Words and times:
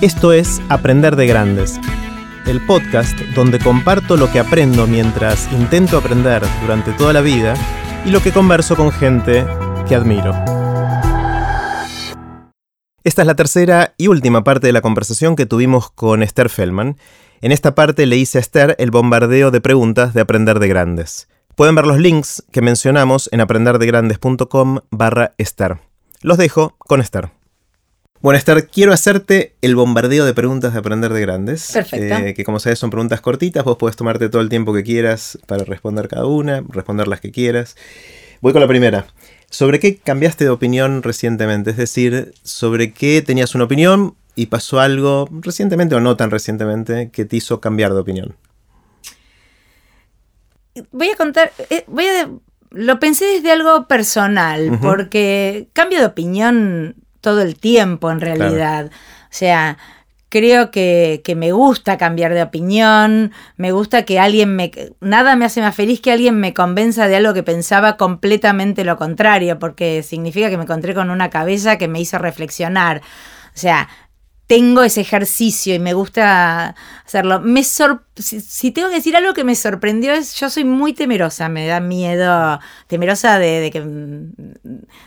Esto 0.00 0.32
es 0.32 0.62
Aprender 0.70 1.14
de 1.14 1.26
Grandes, 1.26 1.78
el 2.46 2.64
podcast 2.64 3.18
donde 3.34 3.58
comparto 3.58 4.16
lo 4.16 4.32
que 4.32 4.38
aprendo 4.38 4.86
mientras 4.86 5.52
intento 5.52 5.98
aprender 5.98 6.42
durante 6.62 6.92
toda 6.92 7.12
la 7.12 7.20
vida 7.20 7.52
y 8.06 8.10
lo 8.10 8.22
que 8.22 8.32
converso 8.32 8.76
con 8.76 8.92
gente 8.92 9.44
que 9.86 9.94
admiro. 9.94 10.32
Esta 13.04 13.20
es 13.20 13.26
la 13.26 13.36
tercera 13.36 13.92
y 13.98 14.06
última 14.06 14.42
parte 14.42 14.68
de 14.68 14.72
la 14.72 14.80
conversación 14.80 15.36
que 15.36 15.44
tuvimos 15.44 15.90
con 15.90 16.22
Esther 16.22 16.48
Feldman. 16.48 16.96
En 17.42 17.52
esta 17.52 17.74
parte 17.74 18.06
le 18.06 18.16
hice 18.16 18.38
a 18.38 18.40
Esther 18.40 18.76
el 18.78 18.90
bombardeo 18.90 19.50
de 19.50 19.60
preguntas 19.60 20.14
de 20.14 20.22
Aprender 20.22 20.60
de 20.60 20.68
Grandes. 20.68 21.28
Pueden 21.56 21.74
ver 21.74 21.86
los 21.86 21.98
links 21.98 22.42
que 22.52 22.62
mencionamos 22.62 23.28
en 23.32 23.42
aprenderdegrandes.com 23.42 24.78
barra 24.90 25.34
Esther. 25.36 25.76
Los 26.22 26.38
dejo 26.38 26.74
con 26.78 27.02
Esther. 27.02 27.39
Bueno, 28.22 28.36
Esther, 28.36 28.68
quiero 28.68 28.92
hacerte 28.92 29.54
el 29.62 29.74
bombardeo 29.74 30.26
de 30.26 30.34
preguntas 30.34 30.74
de 30.74 30.78
Aprender 30.78 31.10
de 31.14 31.22
Grandes. 31.22 31.70
Perfecto. 31.72 32.16
eh, 32.16 32.34
que 32.34 32.44
como 32.44 32.60
sabes 32.60 32.78
son 32.78 32.90
preguntas 32.90 33.22
cortitas, 33.22 33.64
vos 33.64 33.78
podés 33.78 33.96
tomarte 33.96 34.28
todo 34.28 34.42
el 34.42 34.50
tiempo 34.50 34.74
que 34.74 34.82
quieras 34.82 35.38
para 35.46 35.64
responder 35.64 36.06
cada 36.06 36.26
una, 36.26 36.62
responder 36.68 37.08
las 37.08 37.20
que 37.22 37.32
quieras. 37.32 37.76
Voy 38.42 38.52
con 38.52 38.60
la 38.60 38.68
primera. 38.68 39.06
¿Sobre 39.48 39.80
qué 39.80 39.96
cambiaste 39.96 40.44
de 40.44 40.50
opinión 40.50 41.02
recientemente? 41.02 41.70
Es 41.70 41.78
decir, 41.78 42.34
¿sobre 42.42 42.92
qué 42.92 43.22
tenías 43.22 43.54
una 43.54 43.64
opinión 43.64 44.14
y 44.34 44.46
pasó 44.46 44.80
algo 44.80 45.26
recientemente 45.40 45.94
o 45.94 46.00
no 46.00 46.16
tan 46.16 46.30
recientemente 46.30 47.10
que 47.10 47.24
te 47.24 47.36
hizo 47.36 47.60
cambiar 47.60 47.94
de 47.94 48.00
opinión? 48.00 48.36
Voy 50.92 51.08
a 51.08 51.16
contar, 51.16 51.52
eh, 51.70 51.84
voy 51.86 52.04
a, 52.04 52.28
lo 52.70 53.00
pensé 53.00 53.24
desde 53.24 53.50
algo 53.50 53.88
personal, 53.88 54.78
porque 54.82 55.68
cambio 55.72 56.00
de 56.00 56.06
opinión 56.06 56.96
todo 57.20 57.42
el 57.42 57.58
tiempo 57.58 58.10
en 58.10 58.20
realidad. 58.20 58.86
O 58.86 59.28
sea, 59.30 59.78
creo 60.28 60.70
que, 60.70 61.20
que 61.24 61.34
me 61.34 61.52
gusta 61.52 61.98
cambiar 61.98 62.32
de 62.32 62.42
opinión, 62.42 63.32
me 63.56 63.72
gusta 63.72 64.04
que 64.04 64.18
alguien 64.18 64.56
me... 64.56 64.70
Nada 65.00 65.36
me 65.36 65.44
hace 65.44 65.60
más 65.60 65.74
feliz 65.74 66.00
que 66.00 66.12
alguien 66.12 66.40
me 66.40 66.54
convenza 66.54 67.08
de 67.08 67.16
algo 67.16 67.34
que 67.34 67.42
pensaba 67.42 67.96
completamente 67.96 68.84
lo 68.84 68.96
contrario, 68.96 69.58
porque 69.58 70.02
significa 70.02 70.48
que 70.48 70.56
me 70.56 70.62
encontré 70.62 70.94
con 70.94 71.10
una 71.10 71.30
cabeza 71.30 71.78
que 71.78 71.88
me 71.88 72.00
hizo 72.00 72.16
reflexionar. 72.18 73.02
O 73.54 73.58
sea, 73.58 73.88
tengo 74.50 74.82
ese 74.82 75.02
ejercicio 75.02 75.76
y 75.76 75.78
me 75.78 75.92
gusta 75.94 76.74
hacerlo. 77.06 77.38
Me 77.38 77.62
sor- 77.62 78.02
si, 78.16 78.72
tengo 78.72 78.88
que 78.88 78.96
decir 78.96 79.14
algo 79.14 79.32
que 79.32 79.44
me 79.44 79.54
sorprendió 79.54 80.12
es, 80.12 80.34
yo 80.34 80.50
soy 80.50 80.64
muy 80.64 80.92
temerosa, 80.92 81.48
me 81.48 81.68
da 81.68 81.78
miedo, 81.78 82.58
temerosa 82.88 83.38
de, 83.38 83.70
que 83.72 83.80
mm, 83.80 84.32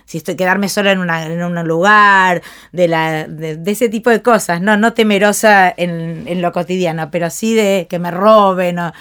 si 0.05 0.19
estoy 0.19 0.37
quedarme 0.37 0.69
sola 0.69 0.93
en, 0.93 0.99
una, 0.99 1.25
en 1.25 1.43
un 1.43 1.61
lugar, 1.67 2.41
de, 2.71 2.87
la, 2.87 3.27
de, 3.27 3.59
ese 3.69 3.89
tipo 3.89 4.09
de 4.09 4.21
cosas, 4.21 4.61
no, 4.61 4.77
no 4.77 4.93
temerosa 4.93 5.73
en, 5.75 6.23
en 6.25 6.41
lo 6.41 6.53
cotidiano, 6.53 7.11
pero 7.11 7.29
sí 7.29 7.53
de 7.53 7.87
que 7.89 7.99
me 7.99 8.11
roben. 8.11 8.79
o- 8.79 8.93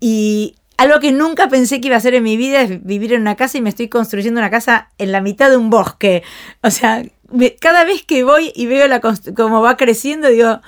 y 0.00 0.54
algo 0.78 1.00
que 1.00 1.12
nunca 1.12 1.48
pensé 1.48 1.80
que 1.80 1.88
iba 1.88 1.96
a 1.96 1.98
hacer 1.98 2.14
en 2.14 2.22
mi 2.22 2.36
vida 2.36 2.62
es 2.62 2.82
vivir 2.84 3.12
en 3.12 3.22
una 3.22 3.34
casa 3.34 3.58
y 3.58 3.62
me 3.62 3.68
estoy 3.70 3.88
construyendo 3.88 4.40
una 4.40 4.50
casa 4.50 4.90
en 4.98 5.12
la 5.12 5.20
mitad 5.20 5.50
de 5.50 5.56
un 5.56 5.70
bosque. 5.70 6.22
O 6.62 6.70
sea, 6.70 7.02
me- 7.30 7.54
cada 7.56 7.84
vez 7.84 8.02
que 8.04 8.24
voy 8.24 8.52
y 8.54 8.66
veo 8.66 8.86
la 8.88 9.00
cómo 9.00 9.60
va 9.62 9.76
creciendo, 9.76 10.28
digo, 10.28 10.60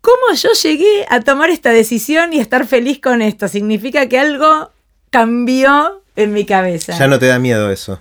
¿cómo 0.00 0.34
yo 0.36 0.50
llegué 0.62 1.06
a 1.08 1.20
tomar 1.20 1.50
esta 1.50 1.70
decisión 1.70 2.32
y 2.32 2.38
a 2.38 2.42
estar 2.42 2.66
feliz 2.66 3.00
con 3.00 3.22
esto? 3.22 3.48
Significa 3.48 4.08
que 4.08 4.18
algo 4.18 4.70
cambió 5.10 6.02
en 6.16 6.32
mi 6.32 6.44
cabeza. 6.44 6.96
Ya 6.98 7.06
no 7.08 7.18
te 7.18 7.26
da 7.26 7.38
miedo 7.38 7.70
eso. 7.70 8.00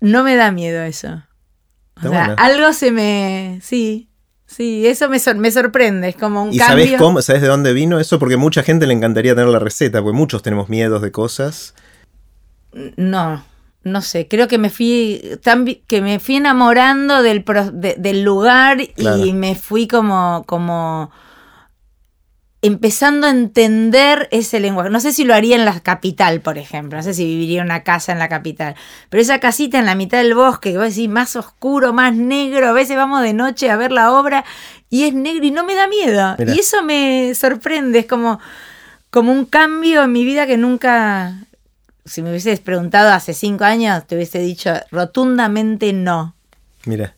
No 0.00 0.22
me 0.22 0.36
da 0.36 0.50
miedo 0.50 0.82
eso. 0.82 1.22
O 2.04 2.08
sea, 2.08 2.34
algo 2.38 2.72
se 2.72 2.90
me... 2.90 3.60
Sí, 3.62 4.08
sí, 4.46 4.86
eso 4.86 5.08
me, 5.08 5.18
sor- 5.18 5.36
me 5.36 5.50
sorprende. 5.50 6.08
Es 6.08 6.16
como 6.16 6.42
un 6.44 6.52
¿Y 6.52 6.58
cambio. 6.58 6.84
sabes 6.86 6.98
cómo? 7.00 7.22
¿Sabes 7.22 7.40
de 7.42 7.48
dónde 7.48 7.72
vino 7.72 7.98
eso? 8.00 8.18
Porque 8.18 8.36
mucha 8.36 8.62
gente 8.62 8.86
le 8.86 8.92
encantaría 8.94 9.34
tener 9.34 9.48
la 9.48 9.60
receta, 9.60 10.02
porque 10.02 10.16
muchos 10.16 10.42
tenemos 10.42 10.68
miedos 10.68 11.00
de 11.02 11.12
cosas. 11.12 11.74
No, 12.96 13.44
no 13.84 14.00
sé, 14.02 14.26
creo 14.28 14.48
que 14.48 14.58
me 14.58 14.70
fui 14.70 15.20
tan 15.42 15.64
que 15.66 16.00
me 16.00 16.18
fui 16.18 16.36
enamorando 16.36 17.22
del, 17.22 17.44
pro- 17.44 17.70
de- 17.70 17.96
del 17.98 18.22
lugar 18.22 18.78
Claro. 18.94 19.24
y 19.24 19.32
me 19.32 19.54
fui 19.54 19.86
como 19.86 20.44
como 20.46 21.10
empezando 22.62 23.26
a 23.26 23.30
entender 23.30 24.26
ese 24.30 24.58
lenguaje. 24.58 24.88
No 24.88 24.98
sé 25.00 25.12
si 25.12 25.24
lo 25.24 25.34
haría 25.34 25.54
en 25.56 25.66
la 25.66 25.80
capital, 25.80 26.40
por 26.40 26.56
ejemplo, 26.56 26.96
no 26.96 27.02
sé 27.02 27.12
si 27.12 27.24
viviría 27.26 27.60
en 27.60 27.66
una 27.66 27.82
casa 27.82 28.12
en 28.12 28.18
la 28.18 28.30
capital, 28.30 28.74
pero 29.10 29.20
esa 29.20 29.38
casita 29.38 29.78
en 29.78 29.84
la 29.84 29.94
mitad 29.94 30.16
del 30.18 30.34
bosque, 30.34 30.72
que 30.72 30.78
vos 30.78 30.88
decís 30.88 31.10
más 31.10 31.36
oscuro, 31.36 31.92
más 31.92 32.14
negro, 32.14 32.66
a 32.68 32.72
veces 32.72 32.96
vamos 32.96 33.20
de 33.20 33.34
noche 33.34 33.70
a 33.70 33.76
ver 33.76 33.92
la 33.92 34.12
obra 34.12 34.46
y 34.88 35.04
es 35.04 35.12
negro 35.12 35.44
y 35.44 35.50
no 35.50 35.64
me 35.64 35.74
da 35.74 35.88
miedo. 35.88 36.36
Mira. 36.38 36.54
Y 36.54 36.60
eso 36.60 36.82
me 36.82 37.34
sorprende, 37.34 37.98
es 37.98 38.06
como 38.06 38.40
como 39.10 39.30
un 39.30 39.44
cambio 39.44 40.02
en 40.02 40.10
mi 40.12 40.24
vida 40.24 40.46
que 40.46 40.56
nunca 40.56 41.34
si 42.04 42.22
me 42.22 42.30
hubieses 42.30 42.60
preguntado 42.60 43.10
hace 43.10 43.32
cinco 43.32 43.64
años, 43.64 44.06
te 44.06 44.14
hubiese 44.14 44.38
dicho 44.38 44.72
rotundamente 44.90 45.92
no. 45.92 46.34
Mira, 46.84 47.16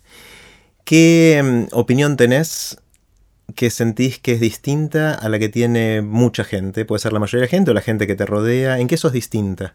¿qué 0.84 1.42
mm, 1.42 1.76
opinión 1.76 2.16
tenés 2.16 2.78
que 3.54 3.70
sentís 3.70 4.18
que 4.18 4.32
es 4.32 4.40
distinta 4.40 5.14
a 5.14 5.28
la 5.28 5.38
que 5.38 5.48
tiene 5.48 6.02
mucha 6.02 6.44
gente? 6.44 6.84
Puede 6.84 7.00
ser 7.00 7.12
la 7.12 7.18
mayoría 7.18 7.42
de 7.42 7.46
la 7.46 7.50
gente 7.50 7.70
o 7.70 7.74
la 7.74 7.80
gente 7.80 8.06
que 8.06 8.14
te 8.14 8.26
rodea. 8.26 8.78
¿En 8.78 8.86
qué 8.86 8.96
sos 8.96 9.12
distinta? 9.12 9.74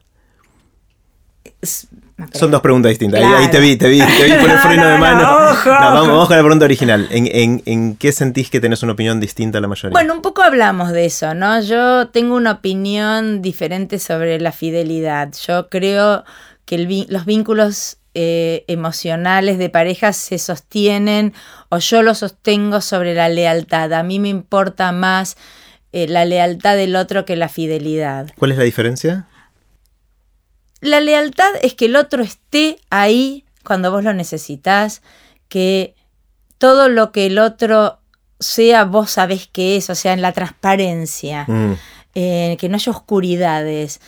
Son 2.33 2.51
dos 2.51 2.61
preguntas 2.61 2.89
distintas. 2.89 3.21
Ahí- 3.23 3.49
te 3.49 3.59
vi, 3.59 3.75
te 3.75 3.87
vi, 3.89 3.99
te 3.99 4.23
vi 4.25 4.31
por 4.33 4.49
el 4.49 4.55
No, 4.55 4.61
freno 4.61 4.83
no, 4.83 4.87
de 4.89 4.93
no, 4.95 4.99
mano. 4.99 5.21
ojo, 5.51 5.69
No, 5.69 5.79
vamos, 5.79 5.99
ojo. 6.01 6.07
vamos 6.11 6.27
con 6.27 6.37
la 6.37 6.43
pregunta 6.43 6.65
original. 6.65 7.07
¿En, 7.11 7.27
en, 7.31 7.61
en 7.65 7.95
qué 7.95 8.11
sentís 8.11 8.49
que 8.49 8.59
tenés 8.59 8.83
una 8.83 8.93
opinión 8.93 9.19
distinta 9.19 9.57
a 9.57 9.61
la 9.61 9.67
mayoría? 9.67 9.91
Bueno, 9.93 10.13
un 10.13 10.21
poco 10.21 10.41
hablamos 10.41 10.91
de 10.91 11.05
eso, 11.05 11.33
¿no? 11.33 11.59
Yo 11.61 12.07
tengo 12.09 12.35
una 12.35 12.51
opinión 12.51 13.41
diferente 13.41 13.99
sobre 13.99 14.39
la 14.39 14.51
fidelidad. 14.51 15.33
Yo 15.47 15.69
creo 15.69 16.23
que 16.65 16.75
el 16.75 17.05
los 17.09 17.25
vínculos 17.25 17.97
eh, 18.13 18.65
emocionales 18.67 19.57
de 19.57 19.69
pareja 19.69 20.11
se 20.13 20.37
sostienen 20.37 21.33
o 21.69 21.77
yo 21.79 22.01
los 22.03 22.19
sostengo 22.19 22.81
sobre 22.81 23.13
la 23.15 23.29
lealtad. 23.29 23.93
A 23.93 24.03
mí 24.03 24.19
me 24.19 24.29
importa 24.29 24.91
más 24.91 25.37
eh, 25.93 26.07
la 26.07 26.25
lealtad 26.25 26.75
del 26.75 26.95
otro 26.95 27.25
que 27.25 27.35
la 27.35 27.49
fidelidad. 27.49 28.27
¿Cuál 28.37 28.51
es 28.51 28.57
la 28.57 28.63
diferencia? 28.63 29.25
La 30.81 30.99
lealtad 30.99 31.51
es 31.61 31.75
que 31.75 31.85
el 31.85 31.95
otro 31.95 32.23
esté 32.23 32.79
ahí 32.89 33.45
cuando 33.63 33.91
vos 33.91 34.03
lo 34.03 34.13
necesitas, 34.13 35.01
que 35.47 35.95
todo 36.57 36.89
lo 36.89 37.11
que 37.11 37.27
el 37.27 37.39
otro 37.39 37.99
sea, 38.39 38.85
vos 38.85 39.11
sabés 39.11 39.47
que 39.47 39.77
es, 39.77 39.89
o 39.89 39.95
sea, 39.95 40.13
en 40.13 40.21
la 40.21 40.31
transparencia, 40.31 41.45
Mm, 41.47 41.73
eh, 42.15 42.57
que 42.59 42.67
no 42.67 42.75
haya 42.75 42.91
oscuridades. 42.91 44.01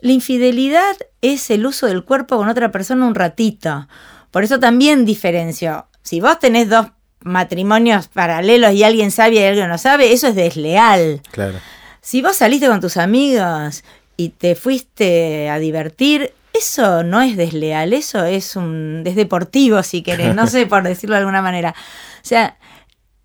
La 0.00 0.12
infidelidad 0.12 0.96
es 1.20 1.50
el 1.50 1.66
uso 1.66 1.86
del 1.86 2.04
cuerpo 2.04 2.36
con 2.36 2.48
otra 2.48 2.70
persona 2.70 3.06
un 3.06 3.14
ratito. 3.14 3.88
Por 4.30 4.44
eso 4.44 4.58
también 4.60 5.04
diferencio. 5.04 5.88
Si 6.02 6.20
vos 6.20 6.38
tenés 6.38 6.68
dos 6.68 6.86
matrimonios 7.22 8.08
paralelos 8.08 8.72
y 8.72 8.84
alguien 8.84 9.10
sabe 9.10 9.34
y 9.34 9.44
alguien 9.44 9.68
no 9.68 9.76
sabe, 9.76 10.12
eso 10.12 10.28
es 10.28 10.34
desleal. 10.36 11.20
claro. 11.32 11.58
Si 12.02 12.22
vos 12.22 12.36
saliste 12.36 12.66
con 12.66 12.80
tus 12.80 12.96
amigos 12.96 13.84
y 14.20 14.28
te 14.28 14.54
fuiste 14.54 15.48
a 15.48 15.58
divertir, 15.58 16.34
eso 16.52 17.02
no 17.02 17.22
es 17.22 17.38
desleal, 17.38 17.94
eso 17.94 18.22
es 18.24 18.54
un 18.54 19.02
es 19.06 19.16
deportivo 19.16 19.82
si 19.82 20.02
querés, 20.02 20.34
no 20.34 20.46
sé 20.46 20.66
por 20.66 20.82
decirlo 20.82 21.14
de 21.14 21.20
alguna 21.20 21.40
manera. 21.40 21.74
O 22.22 22.26
sea, 22.26 22.58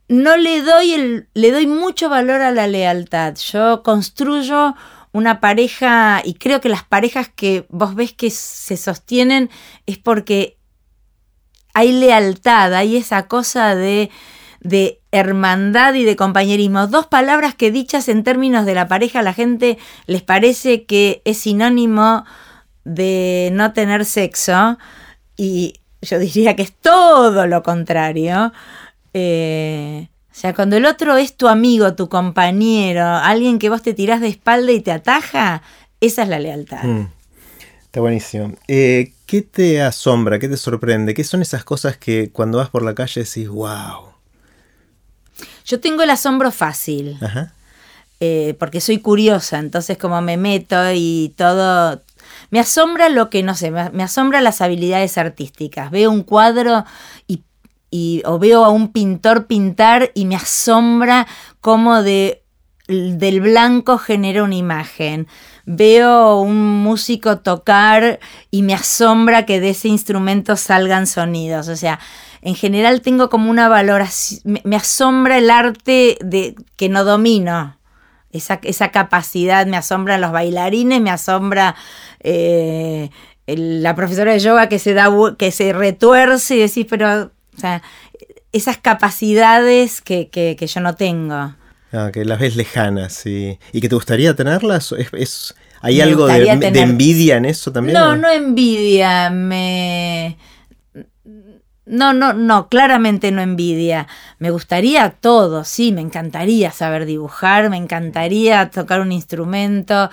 no 0.08 0.38
le 0.38 0.62
doy 0.62 0.94
el 0.94 1.28
le 1.34 1.52
doy 1.52 1.68
mucho 1.68 2.08
valor 2.08 2.40
a 2.40 2.52
la 2.52 2.68
lealtad. 2.68 3.36
Yo 3.36 3.84
construyo 3.84 4.74
una 5.12 5.42
pareja 5.42 6.22
y 6.24 6.36
creo 6.36 6.62
que 6.62 6.70
las 6.70 6.86
parejas 6.86 7.28
que 7.28 7.66
vos 7.68 7.94
ves 7.96 8.14
que 8.14 8.30
se 8.30 8.78
sostienen 8.78 9.50
es 9.86 9.98
porque 9.98 10.58
hay 11.74 11.92
lealtad, 11.92 12.74
hay 12.74 12.96
esa 12.96 13.28
cosa 13.28 13.76
de, 13.76 14.10
de 14.66 15.00
hermandad 15.12 15.94
y 15.94 16.04
de 16.04 16.16
compañerismo. 16.16 16.88
Dos 16.88 17.06
palabras 17.06 17.54
que 17.54 17.72
dichas 17.72 18.10
en 18.10 18.24
términos 18.24 18.66
de 18.66 18.74
la 18.74 18.88
pareja 18.88 19.20
a 19.20 19.24
la 19.24 19.34
gente 19.34 19.78
les 20.08 20.24
parece 20.24 20.86
que 20.86 21.22
es 21.24 21.38
sinónimo 21.38 22.26
de 22.84 23.52
no 23.54 23.74
tener 23.74 24.06
sexo 24.06 24.80
y 25.38 25.76
yo 26.02 26.18
diría 26.18 26.56
que 26.56 26.64
es 26.64 26.74
todo 26.74 27.46
lo 27.46 27.62
contrario. 27.62 28.52
Eh, 29.14 30.08
o 30.32 30.36
sea, 30.36 30.56
cuando 30.56 30.78
el 30.78 30.86
otro 30.86 31.16
es 31.16 31.38
tu 31.38 31.48
amigo, 31.48 31.94
tu 31.94 32.10
compañero, 32.10 33.06
alguien 33.06 33.60
que 33.60 33.70
vos 33.70 33.84
te 33.84 33.94
tirás 33.94 34.20
de 34.20 34.30
espalda 34.30 34.72
y 34.72 34.82
te 34.82 34.92
ataja, 34.92 35.62
esa 36.02 36.24
es 36.24 36.30
la 36.30 36.40
lealtad. 36.40 36.84
Mm, 36.84 37.08
Está 37.84 38.02
buenísimo. 38.02 38.52
Eh, 38.68 39.14
¿Qué 39.28 39.44
te 39.44 39.82
asombra? 39.84 40.40
¿Qué 40.40 40.50
te 40.50 40.58
sorprende? 40.58 41.14
¿Qué 41.14 41.24
son 41.24 41.44
esas 41.44 41.64
cosas 41.64 41.98
que 41.98 42.32
cuando 42.32 42.58
vas 42.58 42.70
por 42.70 42.84
la 42.84 42.96
calle 42.96 43.24
decís, 43.24 43.48
wow? 43.48 44.15
Yo 45.66 45.80
tengo 45.80 46.04
el 46.04 46.10
asombro 46.10 46.52
fácil. 46.52 47.18
Ajá. 47.22 47.54
eh, 48.20 48.56
porque 48.60 48.80
soy 48.82 49.00
curiosa, 49.00 49.60
entonces 49.60 49.98
como 49.98 50.22
me 50.22 50.38
meto 50.38 50.78
y 50.94 51.34
todo... 51.36 52.02
Me 52.50 52.60
asombra 52.60 53.10
lo 53.10 53.30
que, 53.30 53.44
no 53.44 53.56
sé, 53.56 53.72
me, 53.72 53.90
me 53.92 54.04
asombra 54.04 54.42
las 54.42 54.62
habilidades 54.62 55.18
artísticas. 55.18 55.92
Veo 55.92 56.12
un 56.12 56.24
cuadro 56.24 56.86
y, 57.28 57.44
y, 57.92 58.22
o 58.26 58.40
veo 58.40 58.64
a 58.66 58.70
un 58.70 58.92
pintor 58.92 59.48
pintar 59.48 60.12
y 60.16 60.26
me 60.26 60.36
asombra 60.36 61.28
cómo 61.62 62.02
de, 62.04 62.44
del 62.88 63.42
blanco 63.42 63.98
genera 63.98 64.44
una 64.44 64.56
imagen. 64.56 65.28
Veo 65.66 66.40
un 66.40 66.84
músico 66.84 67.40
tocar 67.40 68.20
y 68.52 68.62
me 68.62 68.74
asombra 68.74 69.46
que 69.46 69.60
de 69.60 69.72
ese 69.72 69.88
instrumento 69.88 70.56
salgan 70.56 71.08
sonidos. 71.08 71.68
O 71.68 71.76
sea, 71.76 72.00
en 72.46 72.54
general 72.54 73.02
tengo 73.02 73.32
como 73.32 73.50
una 73.50 73.68
valoración, 73.68 74.62
me, 74.64 74.76
asombra 74.76 75.40
el 75.40 75.50
arte 75.50 76.20
de, 76.24 76.54
que 76.78 76.90
no 76.90 77.04
domino. 77.04 77.76
Esa, 78.32 78.60
esa, 78.62 78.92
capacidad, 78.92 79.66
me 79.66 79.78
asombra 79.78 80.20
los 80.20 80.32
bailarines, 80.32 81.02
me 81.02 81.10
asombra 81.10 81.76
eh, 82.20 83.10
la 83.48 83.96
profesora 83.96 84.34
de 84.34 84.40
yoga 84.40 84.70
que 84.70 84.78
se 84.78 84.94
da 84.94 85.10
que 85.40 85.50
se 85.52 85.74
retuerce 85.74 86.58
y 86.58 86.60
decís, 86.60 86.86
pero 86.88 87.32
o 87.58 87.60
sea, 87.60 87.82
esas 88.52 88.78
capacidades 88.78 90.02
que, 90.02 90.30
que, 90.30 90.68
yo 90.68 90.82
no 90.82 90.96
tengo. 90.96 91.56
Ah, 91.92 92.12
que 92.14 92.26
las 92.26 92.40
ves 92.40 92.56
lejanas 92.56 93.26
y, 93.26 93.58
y 93.72 93.82
que 93.82 93.90
te 93.90 93.96
gustaría 93.96 94.36
tenerlas. 94.36 94.94
Es, 95.14 95.56
¿Hay 95.82 96.00
algo 96.00 96.28
de, 96.28 96.56
de, 96.58 96.80
envidia 96.80 97.38
en 97.38 97.46
eso 97.46 97.72
también? 97.72 97.98
No, 97.98 98.16
no 98.16 98.30
envidia. 98.30 99.32
Me 99.32 100.38
no, 101.86 102.14
no, 102.14 102.34
no, 102.34 102.68
claramente 102.68 103.32
no 103.32 103.42
envidia. 103.42 104.08
Me 104.40 104.50
gustaría 104.50 105.12
todo, 105.12 105.64
sí, 105.64 105.92
me 105.92 106.02
encantaría 106.02 106.72
saber 106.72 107.06
dibujar, 107.06 107.70
me 107.70 107.78
encantaría 107.78 108.70
tocar 108.70 109.02
un 109.02 109.12
instrumento. 109.12 110.10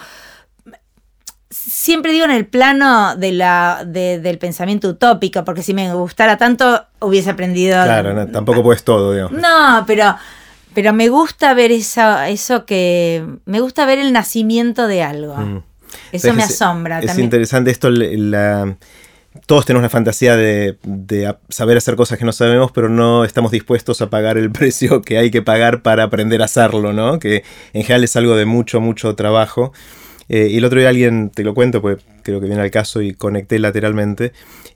Siempre 1.48 2.12
digo 2.12 2.24
en 2.24 2.30
el 2.30 2.46
plano 2.46 3.16
de 3.16 3.32
la, 3.32 3.84
del 3.86 4.38
pensamiento 4.38 4.88
utópico, 4.88 5.44
porque 5.44 5.62
si 5.62 5.72
me 5.74 5.92
gustara 5.94 6.36
tanto 6.36 6.84
hubiese 7.00 7.30
aprendido. 7.30 7.82
Claro, 7.84 8.26
tampoco 8.28 8.62
puedes 8.62 8.84
todo, 8.84 9.12
digamos. 9.12 9.40
No, 9.40 9.84
pero, 9.86 10.16
pero 10.74 10.92
me 10.92 11.08
gusta 11.08 11.54
ver 11.54 11.72
eso, 11.72 12.20
eso 12.22 12.66
que. 12.66 13.26
Me 13.46 13.60
gusta 13.60 13.86
ver 13.86 13.98
el 13.98 14.12
nacimiento 14.12 14.86
de 14.86 15.02
algo. 15.02 15.36
Mm. 15.36 15.62
Eso 16.12 16.34
me 16.34 16.42
asombra. 16.42 17.00
Es 17.00 17.18
interesante 17.18 17.70
esto, 17.70 17.90
la 17.90 18.76
todos 19.46 19.64
tenemos 19.64 19.82
la 19.82 19.88
fantasía 19.88 20.36
de, 20.36 20.76
saber 21.48 21.76
hacer 21.76 21.96
cosas 21.96 22.18
que 22.18 22.24
no 22.24 22.32
sabemos, 22.32 22.70
pero 22.72 22.88
no 22.88 23.24
estamos 23.24 23.50
dispuestos 23.50 24.00
a 24.02 24.10
pagar 24.10 24.38
el 24.38 24.50
precio 24.52 25.02
que 25.02 25.18
hay 25.18 25.30
que 25.30 25.42
pagar 25.42 25.82
para 25.82 26.04
aprender 26.04 26.42
a 26.42 26.46
hacerlo, 26.46 26.92
¿no? 26.92 27.18
Que 27.18 27.44
en 27.72 27.82
general 27.82 28.04
es 28.04 28.16
algo 28.16 28.36
de 28.36 28.44
mucho, 28.44 28.80
mucho 28.80 29.14
trabajo. 29.14 29.72
Eh, 30.28 30.48
y 30.50 30.58
el 30.58 30.64
otro 30.64 30.78
día 30.78 30.88
alguien, 30.88 31.30
te 31.30 31.44
lo 31.44 31.54
cuento, 31.54 31.82
pues 31.82 31.98
creo 32.22 32.40
que 32.40 32.46
viene 32.46 32.62
al 32.62 32.70
caso 32.70 33.02
y 33.02 33.12
conecté 33.12 33.58
lateralmente, 33.58 34.32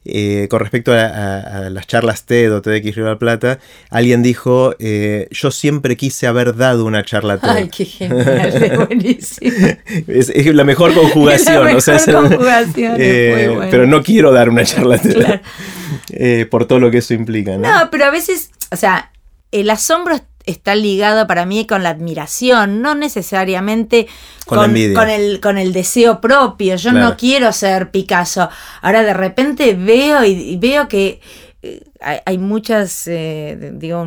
eh, 0.08 0.46
con 0.48 0.60
respecto 0.60 0.92
a, 0.92 1.68
las 1.70 1.86
charlas 1.86 2.24
TED 2.24 2.54
o 2.54 2.62
TEDx 2.62 2.94
Río 2.94 3.04
de 3.04 3.10
la 3.10 3.18
Plata, 3.18 3.58
alguien 3.90 4.22
dijo, 4.22 4.74
eh, 4.78 5.28
yo 5.30 5.50
siempre 5.50 5.96
quise 5.96 6.26
haber 6.26 6.56
dado 6.56 6.84
una 6.84 7.04
charla 7.04 7.38
TED. 7.40 7.48
Ay, 7.48 7.68
qué 7.68 7.84
genial, 7.84 8.62
es 8.62 8.76
buenísimo. 8.76 9.68
es, 10.08 10.54
la 10.54 10.64
mejor 10.64 10.94
conjugación. 11.00 11.68
Es 11.68 11.86
la 12.06 12.20
mejor 12.20 12.28
conjugación, 12.30 12.96
Pero 12.96 13.86
no 13.86 14.02
quiero 14.02 14.32
dar 14.32 14.48
una 14.48 14.64
charla 14.64 14.98
TED. 14.98 16.48
por 16.48 16.66
todo 16.66 16.78
lo 16.78 16.90
que 16.90 16.98
eso 16.98 17.14
implica. 17.14 17.56
¿no? 17.56 17.68
no, 17.68 17.90
pero 17.90 18.04
a 18.04 18.10
veces, 18.10 18.50
o 18.70 18.76
sea, 18.76 19.10
el 19.52 19.70
asombro 19.70 20.20
está 20.46 20.76
ligado 20.76 21.26
para 21.26 21.44
mí 21.44 21.66
con 21.66 21.82
la 21.82 21.90
admiración, 21.90 22.80
no 22.80 22.94
necesariamente 22.94 24.06
con, 24.46 24.76
el, 24.76 25.40
con 25.40 25.58
el 25.58 25.72
deseo 25.72 26.20
propio. 26.20 26.76
Yo 26.76 26.92
no 26.92 27.16
quiero 27.16 27.52
ser 27.52 27.90
Picasso. 27.90 28.48
Ahora 28.80 29.02
de 29.02 29.12
repente 29.12 29.74
veo 29.74 30.24
y, 30.24 30.56
veo 30.56 30.86
que 30.88 31.20
eh, 31.62 31.82
hay, 32.24 32.38
muchas, 32.38 33.08
eh, 33.08 33.72
digo, 33.74 34.06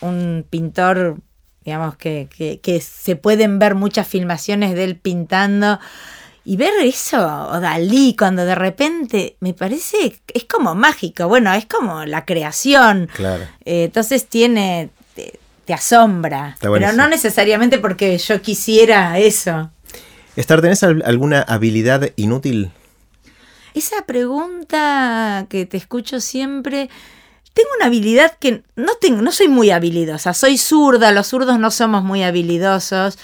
un, 0.00 0.46
pintor, 0.48 1.16
digamos, 1.64 1.96
que, 1.96 2.28
que, 2.62 2.80
se 2.80 3.16
pueden 3.16 3.58
ver 3.58 3.74
muchas 3.74 4.06
filmaciones 4.06 4.74
de 4.74 4.84
él 4.84 4.96
pintando. 4.96 5.80
Y 6.42 6.56
ver 6.56 6.72
eso, 6.82 7.48
o 7.50 7.60
Dalí, 7.60 8.16
cuando 8.18 8.46
de 8.46 8.54
repente 8.54 9.36
me 9.40 9.52
parece, 9.52 10.20
es 10.32 10.44
como 10.44 10.74
mágico, 10.74 11.28
bueno, 11.28 11.52
es 11.52 11.66
como 11.66 12.06
la 12.06 12.24
creación. 12.24 13.10
Claro. 13.12 13.44
Eh, 13.64 13.84
entonces 13.84 14.26
tiene, 14.26 14.88
te 15.70 15.74
asombra. 15.74 16.56
Pero 16.60 16.92
no 16.92 17.06
necesariamente 17.06 17.78
porque 17.78 18.18
yo 18.18 18.42
quisiera 18.42 19.20
eso. 19.20 19.70
Estar, 20.34 20.60
¿tenés 20.60 20.82
alguna 20.82 21.42
habilidad 21.42 22.10
inútil? 22.16 22.72
Esa 23.72 24.04
pregunta 24.04 25.46
que 25.48 25.66
te 25.66 25.76
escucho 25.76 26.18
siempre. 26.18 26.90
Tengo 27.54 27.68
una 27.76 27.86
habilidad 27.86 28.36
que 28.40 28.64
no 28.74 28.94
tengo, 29.00 29.22
no 29.22 29.30
soy 29.30 29.46
muy 29.46 29.70
habilidosa. 29.70 30.34
Soy 30.34 30.58
zurda, 30.58 31.12
los 31.12 31.28
zurdos 31.28 31.60
no 31.60 31.70
somos 31.70 32.02
muy 32.02 32.24
habilidosos. 32.24 33.16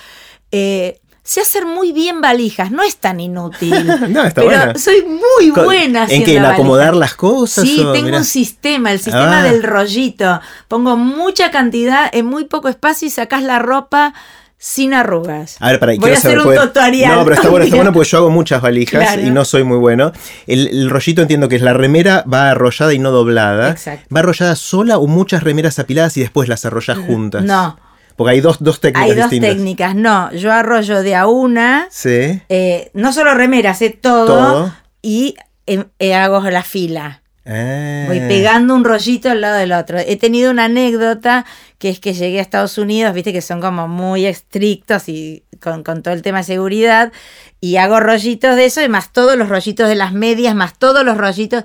Eh, 0.52 1.00
sé 1.26 1.40
hacer 1.40 1.67
muy 1.67 1.93
bien 1.93 2.20
valijas, 2.20 2.70
no 2.70 2.84
es 2.84 2.96
tan 2.99 3.19
inútil. 3.19 3.75
no, 4.08 4.25
está 4.25 4.43
pero 4.43 4.78
soy 4.78 5.05
muy 5.05 5.50
buena 5.50 6.06
¿En 6.08 6.23
que 6.23 6.37
en 6.37 6.44
acomodar 6.44 6.94
las 6.94 7.14
cosas? 7.14 7.64
Sí, 7.64 7.84
tengo 7.93 8.17
un 8.17 8.25
sistema, 8.25 8.93
el 8.93 9.00
sistema 9.00 9.40
ah. 9.40 9.43
del 9.43 9.64
rollito. 9.64 10.40
Pongo 10.69 10.96
mucha 10.96 11.50
cantidad 11.50 12.08
en 12.12 12.26
muy 12.26 12.44
poco 12.44 12.69
espacio 12.69 13.08
y 13.08 13.11
sacas 13.11 13.43
la 13.43 13.58
ropa 13.58 14.14
sin 14.56 14.94
arrugas. 14.94 15.56
A 15.58 15.73
ver, 15.73 15.81
para 15.81 15.96
Voy 15.96 16.12
a 16.12 16.14
hacer 16.14 16.38
un 16.38 16.55
tutorial. 16.55 17.17
No, 17.17 17.25
pero 17.25 17.34
está 17.34 17.49
bueno, 17.49 17.64
está 17.64 17.76
bueno 17.76 17.93
porque 17.93 18.08
yo 18.08 18.19
hago 18.19 18.31
muchas 18.31 18.62
valijas 18.62 19.19
y 19.19 19.31
no 19.31 19.44
soy 19.44 19.64
muy 19.64 19.78
bueno. 19.78 20.12
El, 20.46 20.88
rollito 20.88 21.23
entiendo 21.23 21.49
que 21.49 21.56
es 21.56 21.62
la 21.62 21.73
remera 21.73 22.25
va 22.32 22.50
arrollada 22.50 22.94
y 22.94 23.00
no 23.00 23.11
doblada. 23.11 23.70
Exacto. 23.70 24.14
¿Va 24.14 24.20
arrollada 24.20 24.55
sola 24.55 24.99
o 24.99 25.08
muchas 25.08 25.43
remeras 25.43 25.81
apiladas 25.81 26.17
y 26.17 26.20
después 26.20 26.49
las 26.49 26.64
arrollas 26.64 26.99
juntas? 26.99 27.43
No. 27.43 27.76
Porque 28.16 28.32
hay 28.32 28.40
dos, 28.40 28.58
técnicas 28.80 29.02
Hay 29.02 29.14
dos 29.14 29.30
técnicas, 29.30 29.94
no. 29.94 30.32
Yo 30.32 30.52
arrollo 30.52 31.02
de 31.02 31.14
a 31.14 31.26
una. 31.26 31.86
Sí. 31.90 32.40
Eh, 32.48 32.90
no 32.94 33.12
solo 33.12 33.34
remeras, 33.34 33.78
sé 33.78 33.90
todo. 33.90 34.26
Todo. 34.26 34.74
Y 35.02 35.36
em, 35.66 35.84
eh, 35.98 36.14
hago 36.14 36.40
la 36.40 36.62
fila. 36.62 37.22
Voy 37.44 38.18
ah. 38.18 38.24
pegando 38.26 38.74
un 38.74 38.84
rollito 38.84 39.30
al 39.30 39.40
lado 39.40 39.58
del 39.58 39.70
otro. 39.70 39.98
He 39.98 40.16
tenido 40.16 40.50
una 40.50 40.64
anécdota 40.64 41.46
que 41.78 41.90
es 41.90 42.00
que 42.00 42.12
llegué 42.12 42.40
a 42.40 42.42
Estados 42.42 42.76
Unidos, 42.76 43.14
viste 43.14 43.32
que 43.32 43.40
son 43.40 43.60
como 43.60 43.86
muy 43.86 44.26
estrictos 44.26 45.08
y 45.08 45.44
con, 45.60 45.84
con, 45.84 46.02
todo 46.02 46.12
el 46.12 46.22
tema 46.22 46.38
de 46.38 46.44
seguridad, 46.44 47.12
y 47.60 47.76
hago 47.76 48.00
rollitos 48.00 48.56
de 48.56 48.64
eso, 48.64 48.82
y 48.82 48.88
más 48.88 49.12
todos 49.12 49.36
los 49.36 49.48
rollitos 49.48 49.88
de 49.88 49.94
las 49.94 50.12
medias, 50.12 50.56
más 50.56 50.76
todos 50.76 51.04
los 51.04 51.16
rollitos 51.16 51.64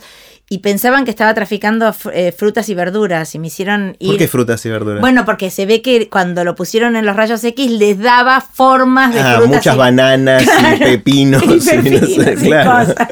y 0.52 0.58
pensaban 0.58 1.06
que 1.06 1.12
estaba 1.12 1.34
traficando 1.34 1.96
eh, 2.12 2.34
frutas 2.34 2.68
y 2.68 2.76
verduras 2.76 3.34
y 3.36 3.40
me 3.40 3.48
hicieron 3.48 3.96
ir... 4.00 4.10
¿Por 4.10 4.18
qué 4.18 4.28
frutas 4.28 4.66
y 4.66 4.70
verduras? 4.70 5.00
Bueno, 5.00 5.24
porque 5.24 5.50
se 5.50 5.66
ve 5.66 5.82
que 5.82 6.10
cuando 6.10 6.44
lo 6.44 6.56
pusieron 6.56 6.98
en 6.98 7.06
los 7.06 7.16
rayos 7.16 7.42
X 7.42 7.72
les 7.72 7.98
daba 7.98 8.42
formas 8.42 9.14
de 9.14 9.22
ah, 9.22 9.36
frutas 9.38 9.56
muchas 9.56 9.78
bananas 9.78 10.44
y 10.44 10.80
pepinos 10.84 11.42
y, 11.44 11.48
cosas. 11.48 13.08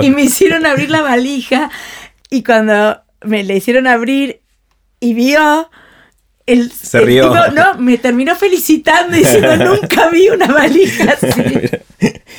y 0.02 0.08
me 0.08 0.22
hicieron 0.22 0.64
abrir 0.64 0.88
la 0.88 1.02
valija 1.02 1.70
y 2.30 2.42
cuando 2.42 2.98
me 3.24 3.44
le 3.44 3.54
hicieron 3.54 3.86
abrir 3.86 4.40
y 5.00 5.12
vio... 5.12 5.68
El, 6.46 6.72
se 6.72 7.02
rió. 7.02 7.30
no, 7.52 7.74
me 7.76 7.98
terminó 7.98 8.34
felicitando 8.34 9.14
y 9.14 9.20
diciendo 9.20 9.54
nunca 9.82 10.08
vi 10.08 10.30
una 10.30 10.46
valija 10.46 11.12
así. 11.12 11.42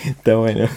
Está 0.04 0.36
bueno. 0.36 0.68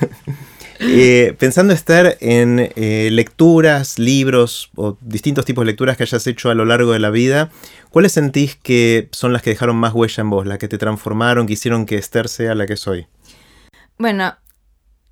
Eh, 0.84 1.34
pensando 1.38 1.72
estar 1.72 2.16
en 2.20 2.72
eh, 2.74 3.08
lecturas, 3.12 3.98
libros 3.98 4.70
o 4.74 4.96
distintos 5.00 5.44
tipos 5.44 5.62
de 5.62 5.66
lecturas 5.66 5.96
que 5.96 6.02
hayas 6.02 6.26
hecho 6.26 6.50
a 6.50 6.54
lo 6.54 6.64
largo 6.64 6.92
de 6.92 6.98
la 6.98 7.10
vida, 7.10 7.50
¿cuáles 7.90 8.12
sentís 8.12 8.56
que 8.56 9.08
son 9.12 9.32
las 9.32 9.42
que 9.42 9.50
dejaron 9.50 9.76
más 9.76 9.94
huella 9.94 10.20
en 10.20 10.30
vos, 10.30 10.46
las 10.46 10.58
que 10.58 10.68
te 10.68 10.78
transformaron, 10.78 11.46
que 11.46 11.52
hicieron 11.52 11.86
que 11.86 11.96
Esther 11.96 12.28
sea 12.28 12.54
la 12.54 12.66
que 12.66 12.76
soy? 12.76 13.06
Bueno, 13.98 14.36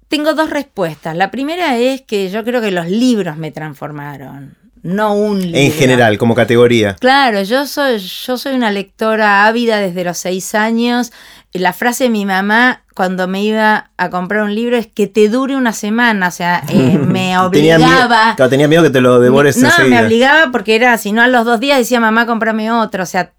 tengo 0.08 0.34
dos 0.34 0.50
respuestas. 0.50 1.16
La 1.16 1.30
primera 1.30 1.78
es 1.78 2.02
que 2.02 2.30
yo 2.30 2.42
creo 2.42 2.60
que 2.60 2.72
los 2.72 2.88
libros 2.90 3.36
me 3.36 3.52
transformaron 3.52 4.56
no 4.82 5.14
un 5.14 5.40
libro. 5.40 5.58
En 5.58 5.72
general, 5.72 6.18
como 6.18 6.34
categoría. 6.34 6.94
Claro, 6.94 7.42
yo 7.42 7.66
soy, 7.66 7.98
yo 7.98 8.38
soy 8.38 8.54
una 8.54 8.70
lectora 8.70 9.46
ávida 9.46 9.78
desde 9.78 10.04
los 10.04 10.18
seis 10.18 10.54
años. 10.54 11.12
La 11.52 11.72
frase 11.72 12.04
de 12.04 12.10
mi 12.10 12.24
mamá 12.24 12.84
cuando 12.94 13.28
me 13.28 13.42
iba 13.42 13.90
a 13.96 14.10
comprar 14.10 14.42
un 14.42 14.54
libro 14.54 14.76
es 14.76 14.86
que 14.86 15.06
te 15.06 15.28
dure 15.28 15.56
una 15.56 15.72
semana, 15.72 16.28
o 16.28 16.30
sea, 16.30 16.62
eh, 16.68 16.98
me 16.98 17.38
obligaba. 17.38 17.50
Tenía 17.50 17.78
miedo, 17.78 18.48
tenía 18.50 18.68
miedo 18.68 18.82
que 18.82 18.90
te 18.90 19.00
lo 19.00 19.20
devores 19.20 19.56
No, 19.56 19.70
me 19.88 20.04
obligaba 20.04 20.52
porque 20.52 20.76
era, 20.76 20.96
si 20.98 21.12
no 21.12 21.22
a 21.22 21.26
los 21.26 21.44
dos 21.44 21.60
días 21.60 21.78
decía 21.78 21.98
mamá, 21.98 22.26
cómprame 22.26 22.70
otro, 22.70 23.02
o 23.02 23.06
sea, 23.06 23.32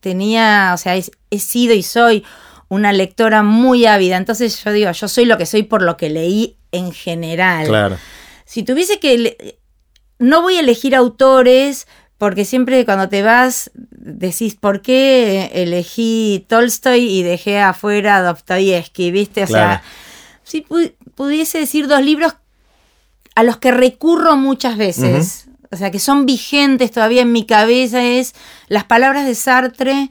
tenía, 0.00 0.72
o 0.74 0.78
sea, 0.78 0.96
he, 0.96 1.38
sido 1.38 1.74
y 1.74 1.82
soy 1.82 2.24
una 2.68 2.92
lectora 2.92 3.42
muy 3.42 3.86
ávida, 3.86 4.16
entonces 4.16 4.64
yo 4.64 4.72
digo, 4.72 4.90
yo 4.90 5.08
soy 5.08 5.24
lo 5.24 5.38
que 5.38 5.46
soy 5.46 5.62
por 5.62 5.82
lo 5.82 5.96
que 5.96 6.10
leí 6.10 6.56
en 6.72 6.90
general. 6.90 7.66
Claro. 7.66 7.98
Si 8.44 8.62
tuviese 8.62 8.98
que 8.98 9.58
no 10.18 10.42
voy 10.42 10.56
a 10.56 10.60
elegir 10.60 10.94
autores 10.94 11.86
porque 12.18 12.44
siempre 12.44 12.84
cuando 12.84 13.08
te 13.08 13.22
vas 13.22 13.70
decís, 13.74 14.54
¿por 14.54 14.80
qué 14.80 15.50
elegí 15.54 16.46
Tolstoy 16.48 17.08
y 17.08 17.22
dejé 17.22 17.60
afuera 17.60 18.22
Dostoyevsky? 18.22 19.10
¿Viste? 19.10 19.42
O 19.42 19.46
sea, 19.46 19.82
si 20.42 20.64
pudiese 21.14 21.58
decir 21.58 21.88
dos 21.88 22.02
libros 22.02 22.36
a 23.34 23.42
los 23.42 23.58
que 23.58 23.70
recurro 23.70 24.36
muchas 24.36 24.76
veces. 24.78 25.46
o 25.70 25.76
sea, 25.76 25.90
que 25.90 25.98
son 25.98 26.24
vigentes 26.24 26.90
todavía 26.90 27.22
en 27.22 27.32
mi 27.32 27.44
cabeza 27.44 28.02
es 28.02 28.34
las 28.68 28.84
palabras 28.84 29.26
de 29.26 29.34
Sartre, 29.34 30.10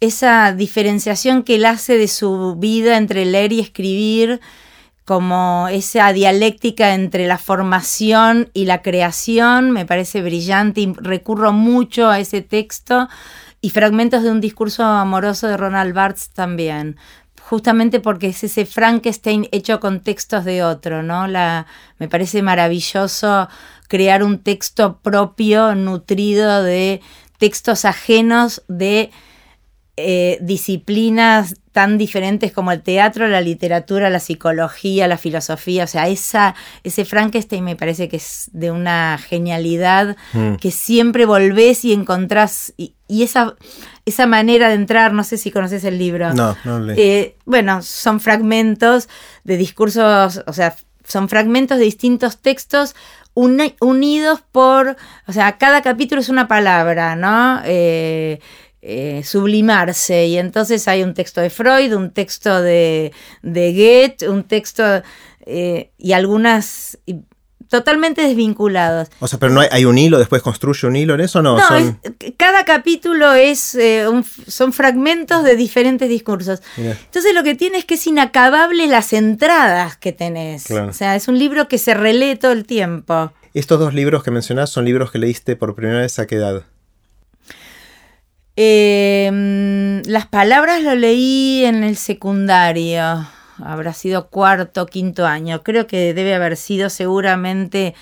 esa 0.00 0.52
diferenciación 0.52 1.42
que 1.42 1.54
él 1.54 1.64
hace 1.64 1.96
de 1.96 2.08
su 2.08 2.56
vida 2.56 2.98
entre 2.98 3.24
leer 3.24 3.52
y 3.52 3.60
escribir, 3.60 4.40
como 5.06 5.68
esa 5.70 6.12
dialéctica 6.12 6.92
entre 6.92 7.26
la 7.26 7.38
formación 7.38 8.50
y 8.52 8.66
la 8.66 8.82
creación, 8.82 9.70
me 9.70 9.86
parece 9.86 10.20
brillante 10.20 10.82
y 10.82 10.92
recurro 10.94 11.52
mucho 11.52 12.10
a 12.10 12.18
ese 12.18 12.42
texto 12.42 13.08
y 13.60 13.70
fragmentos 13.70 14.24
de 14.24 14.30
un 14.30 14.40
discurso 14.40 14.84
amoroso 14.84 15.46
de 15.46 15.56
Ronald 15.56 15.94
Barthes 15.94 16.30
también 16.30 16.96
justamente 17.48 18.00
porque 18.00 18.28
es 18.28 18.42
ese 18.42 18.66
Frankenstein 18.66 19.48
hecho 19.52 19.78
con 19.78 20.00
textos 20.00 20.44
de 20.44 20.64
otro, 20.64 21.04
¿no? 21.04 21.28
La, 21.28 21.66
me 21.98 22.08
parece 22.08 22.42
maravilloso 22.42 23.48
crear 23.86 24.24
un 24.24 24.40
texto 24.40 24.98
propio, 24.98 25.76
nutrido 25.76 26.64
de 26.64 27.00
textos 27.38 27.84
ajenos 27.84 28.64
de 28.66 29.12
eh, 29.98 30.36
disciplinas 30.42 31.56
tan 31.72 31.96
diferentes 31.96 32.52
como 32.52 32.70
el 32.72 32.82
teatro, 32.82 33.28
la 33.28 33.40
literatura, 33.40 34.10
la 34.10 34.20
psicología, 34.20 35.08
la 35.08 35.18
filosofía. 35.18 35.84
O 35.84 35.86
sea, 35.86 36.08
esa, 36.08 36.54
ese 36.84 37.04
Frankenstein 37.04 37.64
me 37.64 37.76
parece 37.76 38.08
que 38.08 38.16
es 38.16 38.50
de 38.52 38.70
una 38.70 39.18
genialidad 39.18 40.16
mm. 40.32 40.56
que 40.56 40.70
siempre 40.70 41.24
volvés 41.24 41.84
y 41.84 41.92
encontrás. 41.92 42.74
Y, 42.76 42.94
esa, 43.08 43.56
esa 44.04 44.26
manera 44.26 44.68
de 44.68 44.74
entrar, 44.74 45.12
no 45.12 45.24
sé 45.24 45.38
si 45.38 45.50
conoces 45.50 45.84
el 45.84 45.98
libro. 45.98 46.34
No, 46.34 46.56
no 46.64 46.80
leí. 46.80 46.96
Eh, 46.98 47.36
bueno, 47.44 47.82
son 47.82 48.20
fragmentos 48.20 49.08
de 49.44 49.56
discursos, 49.56 50.42
o 50.46 50.52
sea, 50.52 50.76
son 51.04 51.28
fragmentos 51.28 51.78
de 51.78 51.84
distintos 51.84 52.38
textos 52.38 52.94
unidos 53.36 54.42
por, 54.50 54.96
o 55.26 55.32
sea, 55.32 55.58
cada 55.58 55.82
capítulo 55.82 56.22
es 56.22 56.30
una 56.30 56.48
palabra, 56.48 57.16
¿no? 57.16 57.60
Eh, 57.64 58.40
eh, 58.88 59.22
sublimarse. 59.24 60.26
Y 60.26 60.38
entonces 60.38 60.86
hay 60.86 61.02
un 61.02 61.12
texto 61.12 61.40
de 61.40 61.50
Freud, 61.50 61.92
un 61.92 62.12
texto 62.12 62.62
de, 62.62 63.12
de 63.42 63.72
Goethe, 63.72 64.28
un 64.28 64.44
texto 64.44 64.84
eh, 65.44 65.90
y 65.98 66.12
algunas 66.12 66.96
totalmente 67.68 68.22
desvinculados. 68.22 69.08
O 69.18 69.26
sea, 69.26 69.40
pero 69.40 69.52
no 69.52 69.60
hay, 69.68 69.84
un 69.84 69.98
hilo, 69.98 70.18
después 70.18 70.40
construye 70.40 70.86
un 70.86 70.94
hilo 70.94 71.14
en 71.14 71.20
eso, 71.22 71.42
¿no? 71.42 71.58
no 71.58 71.98
cada 72.36 72.64
capítulo 72.64 73.32
es 73.32 73.74
eh, 73.74 74.06
son 74.46 74.72
fragmentos 74.72 75.42
de 75.42 75.56
diferentes 75.56 76.08
discursos. 76.08 76.62
Entonces 76.76 77.34
lo 77.34 77.42
que 77.42 77.56
tiene 77.56 77.78
es 77.78 77.84
que 77.84 77.94
es 77.94 78.06
inacabable 78.06 78.86
las 78.86 79.12
entradas 79.12 79.96
que 79.96 80.12
tenés. 80.12 80.70
O 80.70 80.92
sea, 80.92 81.16
es 81.16 81.26
un 81.26 81.40
libro 81.40 81.66
que 81.66 81.78
se 81.78 81.94
relee 81.94 82.36
todo 82.36 82.52
el 82.52 82.66
tiempo. 82.66 83.32
Estos 83.52 83.80
dos 83.80 83.94
libros 83.94 84.22
que 84.22 84.30
mencionás 84.30 84.70
son 84.70 84.84
libros 84.84 85.10
que 85.10 85.18
leíste 85.18 85.56
por 85.56 85.74
primera 85.74 86.02
vez 86.02 86.20
a 86.20 86.26
qué 86.28 86.36
edad? 86.36 86.66
Eh, 88.56 90.02
las 90.06 90.26
palabras 90.26 90.82
lo 90.82 90.94
leí 90.94 91.64
en 91.66 91.84
el 91.84 91.96
secundario, 91.96 93.26
habrá 93.62 93.92
sido 93.92 94.28
cuarto, 94.28 94.86
quinto 94.86 95.26
año. 95.26 95.62
Creo 95.62 95.86
que 95.86 96.14
debe 96.14 96.34
haber 96.34 96.56
sido 96.56 96.88
seguramente 96.88 97.94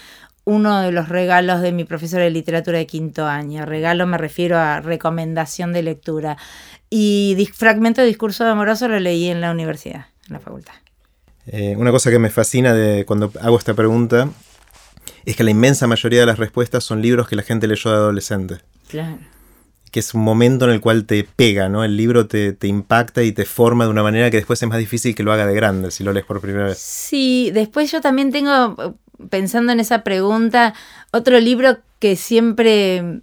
uno 0.44 0.80
de 0.80 0.92
los 0.92 1.08
regalos 1.08 1.60
de 1.60 1.72
mi 1.72 1.84
profesor 1.84 2.20
de 2.20 2.30
literatura 2.30 2.78
de 2.78 2.86
quinto 2.86 3.26
año. 3.26 3.64
Regalo 3.66 4.06
me 4.06 4.16
refiero 4.16 4.56
a 4.56 4.80
recomendación 4.80 5.72
de 5.72 5.82
lectura. 5.82 6.36
Y 6.88 7.48
fragmento 7.52 8.02
de 8.02 8.06
discurso 8.06 8.46
amoroso 8.46 8.86
lo 8.86 9.00
leí 9.00 9.28
en 9.28 9.40
la 9.40 9.50
universidad, 9.50 10.06
en 10.28 10.34
la 10.34 10.38
facultad. 10.38 10.74
Eh, 11.46 11.74
una 11.76 11.90
cosa 11.90 12.10
que 12.10 12.18
me 12.20 12.30
fascina 12.30 12.72
de 12.72 13.04
cuando 13.04 13.32
hago 13.40 13.58
esta 13.58 13.74
pregunta 13.74 14.28
es 15.24 15.36
que 15.36 15.44
la 15.44 15.50
inmensa 15.50 15.86
mayoría 15.86 16.20
de 16.20 16.26
las 16.26 16.38
respuestas 16.38 16.84
son 16.84 17.02
libros 17.02 17.28
que 17.28 17.36
la 17.36 17.42
gente 17.42 17.66
leyó 17.66 17.90
de 17.90 17.96
adolescente. 17.96 18.58
Claro 18.88 19.33
que 19.94 20.00
es 20.00 20.12
un 20.12 20.22
momento 20.22 20.64
en 20.64 20.72
el 20.72 20.80
cual 20.80 21.04
te 21.04 21.22
pega, 21.22 21.68
¿no? 21.68 21.84
El 21.84 21.96
libro 21.96 22.26
te, 22.26 22.56
impacta 22.64 23.22
y 23.22 23.30
te 23.30 23.44
forma 23.44 23.84
de 23.84 23.90
una 23.90 24.02
manera 24.02 24.28
que 24.28 24.38
después 24.38 24.60
es 24.60 24.68
más 24.68 24.78
difícil 24.78 25.14
que 25.14 25.22
lo 25.22 25.30
haga 25.30 25.46
de 25.46 25.54
grande 25.54 25.92
si 25.92 26.02
lo 26.02 26.12
lees 26.12 26.26
por 26.26 26.40
primera 26.40 26.64
vez. 26.64 26.78
Sí, 26.78 27.52
después 27.54 27.92
yo 27.92 28.00
también 28.00 28.32
tengo, 28.32 28.96
pensando 29.30 29.70
en 29.70 29.78
esa 29.78 30.02
pregunta, 30.02 30.74
otro 31.12 31.38
libro 31.38 31.78
que 32.00 32.16
siempre 32.16 33.20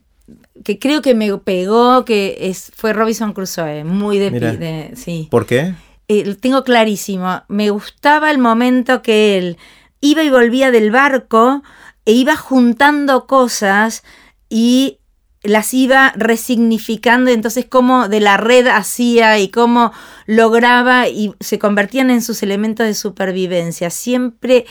que 0.63 0.79
creo 0.79 1.01
que 1.01 1.13
me 1.13 1.37
pegó, 1.39 2.05
que 2.05 2.37
es, 2.39 2.71
fue 2.73 2.93
Robinson 2.93 3.33
Crusoe, 3.33 3.83
muy 3.83 4.17
de, 4.17 4.93
sí. 4.95 5.27
¿Por 5.29 5.45
qué? 5.45 5.73
Eh, 6.07 6.35
tengo 6.35 6.63
clarísimo. 6.63 7.43
Me 7.49 7.69
gustaba 7.69 8.31
el 8.31 8.37
momento 8.37 9.01
que 9.01 9.37
él 9.37 9.57
iba 9.99 10.23
y 10.23 10.29
volvía 10.29 10.71
del 10.71 10.89
barco 10.89 11.63
e 12.05 12.13
iba 12.13 12.37
juntando 12.37 13.27
cosas 13.27 14.03
y 14.47 14.99
las 15.43 15.74
iba 15.74 16.13
resignificando, 16.15 17.31
entonces 17.31 17.65
cómo 17.67 18.07
de 18.07 18.19
la 18.19 18.38
red 18.38 18.67
hacía 18.67 19.39
y 19.39 19.50
cómo 19.50 19.91
lograba 20.27 21.07
y 21.07 21.33
se 21.39 21.57
convertían 21.57 22.12
en 22.12 22.21
sus 22.21 22.43
elementos 22.43 22.86
de 22.86 22.93
supervivencia. 22.93 23.89
Siempre 23.89 24.65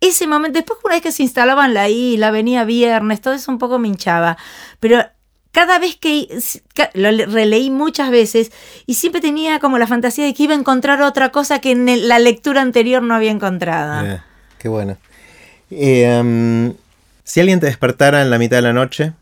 ese 0.00 0.26
momento, 0.26 0.58
después 0.58 0.78
una 0.84 0.94
vez 0.94 1.02
que 1.02 1.12
se 1.12 1.22
instalaban 1.22 1.74
la 1.74 1.88
isla, 1.88 2.30
venía 2.30 2.64
viernes, 2.64 3.20
todo 3.20 3.34
eso 3.34 3.50
un 3.50 3.58
poco 3.58 3.78
me 3.78 3.88
hinchaba, 3.88 4.36
pero 4.80 5.04
cada 5.52 5.78
vez 5.78 5.96
que 5.96 6.28
lo 6.94 7.10
releí 7.26 7.70
muchas 7.70 8.10
veces 8.10 8.50
y 8.86 8.94
siempre 8.94 9.20
tenía 9.20 9.58
como 9.58 9.78
la 9.78 9.86
fantasía 9.86 10.24
de 10.24 10.34
que 10.34 10.44
iba 10.44 10.54
a 10.54 10.58
encontrar 10.58 11.02
otra 11.02 11.30
cosa 11.30 11.60
que 11.60 11.72
en 11.72 12.08
la 12.08 12.18
lectura 12.18 12.62
anterior 12.62 13.02
no 13.02 13.14
había 13.14 13.30
encontrado. 13.30 14.20
qué 14.58 14.68
bueno. 14.68 14.96
Eh, 15.70 16.20
um, 16.20 16.74
si 17.24 17.40
alguien 17.40 17.60
te 17.60 17.66
despertara 17.66 18.22
en 18.22 18.30
la 18.30 18.38
mitad 18.38 18.56
de 18.56 18.62
la 18.62 18.72
noche 18.72 19.12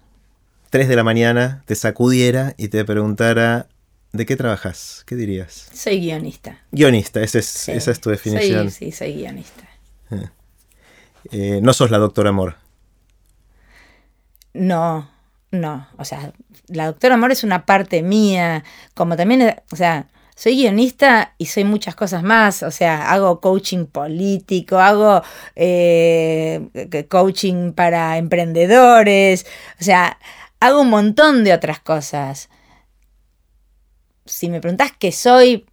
3 0.71 0.89
de 0.89 0.97
la 0.97 1.05
mañana 1.05 1.63
te 1.67 1.75
sacudiera 1.75 2.55
y 2.57 2.69
te 2.69 2.85
preguntara 2.85 3.69
¿de 4.13 4.25
qué 4.25 4.37
trabajas? 4.37 5.03
¿Qué 5.07 5.17
dirías? 5.17 5.69
Soy 5.73 6.01
guionista. 6.01 6.59
Guionista, 6.71 7.21
esa 7.21 7.39
es, 7.41 8.01
tu 8.01 8.11
definición. 8.11 8.71
sí, 8.71 8.93
soy 8.93 9.15
guionista. 9.15 9.69
Ah. 10.11 10.31
Eh, 11.33 11.61
no 11.63 11.73
sos 11.73 11.91
la 11.91 11.99
doctora 11.99 12.31
Amor. 12.31 12.57
No, 14.55 15.11
no. 15.51 15.89
O 15.97 16.05
sea, 16.05 16.33
la 16.69 16.87
doctora 16.87 17.15
Amor 17.15 17.33
es 17.33 17.45
una 17.45 17.67
parte 17.67 18.03
mía, 18.03 18.65
como 18.95 19.17
también, 19.17 19.57
o 19.73 19.77
sea, 19.77 20.09
soy 20.35 20.57
guionista 20.57 21.35
y 21.37 21.47
soy 21.47 21.65
muchas 21.65 21.95
cosas 21.95 22.23
más, 22.23 22.63
o 22.63 22.71
sea, 22.71 23.13
hago 23.13 23.41
coaching 23.41 23.85
político, 23.85 24.79
hago 24.79 25.23
eh, 25.55 27.07
coaching 27.11 27.73
para 27.73 28.17
emprendedores, 28.17 29.45
o 29.79 29.85
sea, 29.85 30.19
hago 30.61 30.83
un 30.83 30.91
montón 30.91 31.43
de 31.45 31.53
otras 31.53 31.81
cosas. 31.81 32.49
Si 34.27 34.49
me 34.49 34.61
preguntás 34.61 34.93
qué 34.97 35.11
soy, 35.11 35.67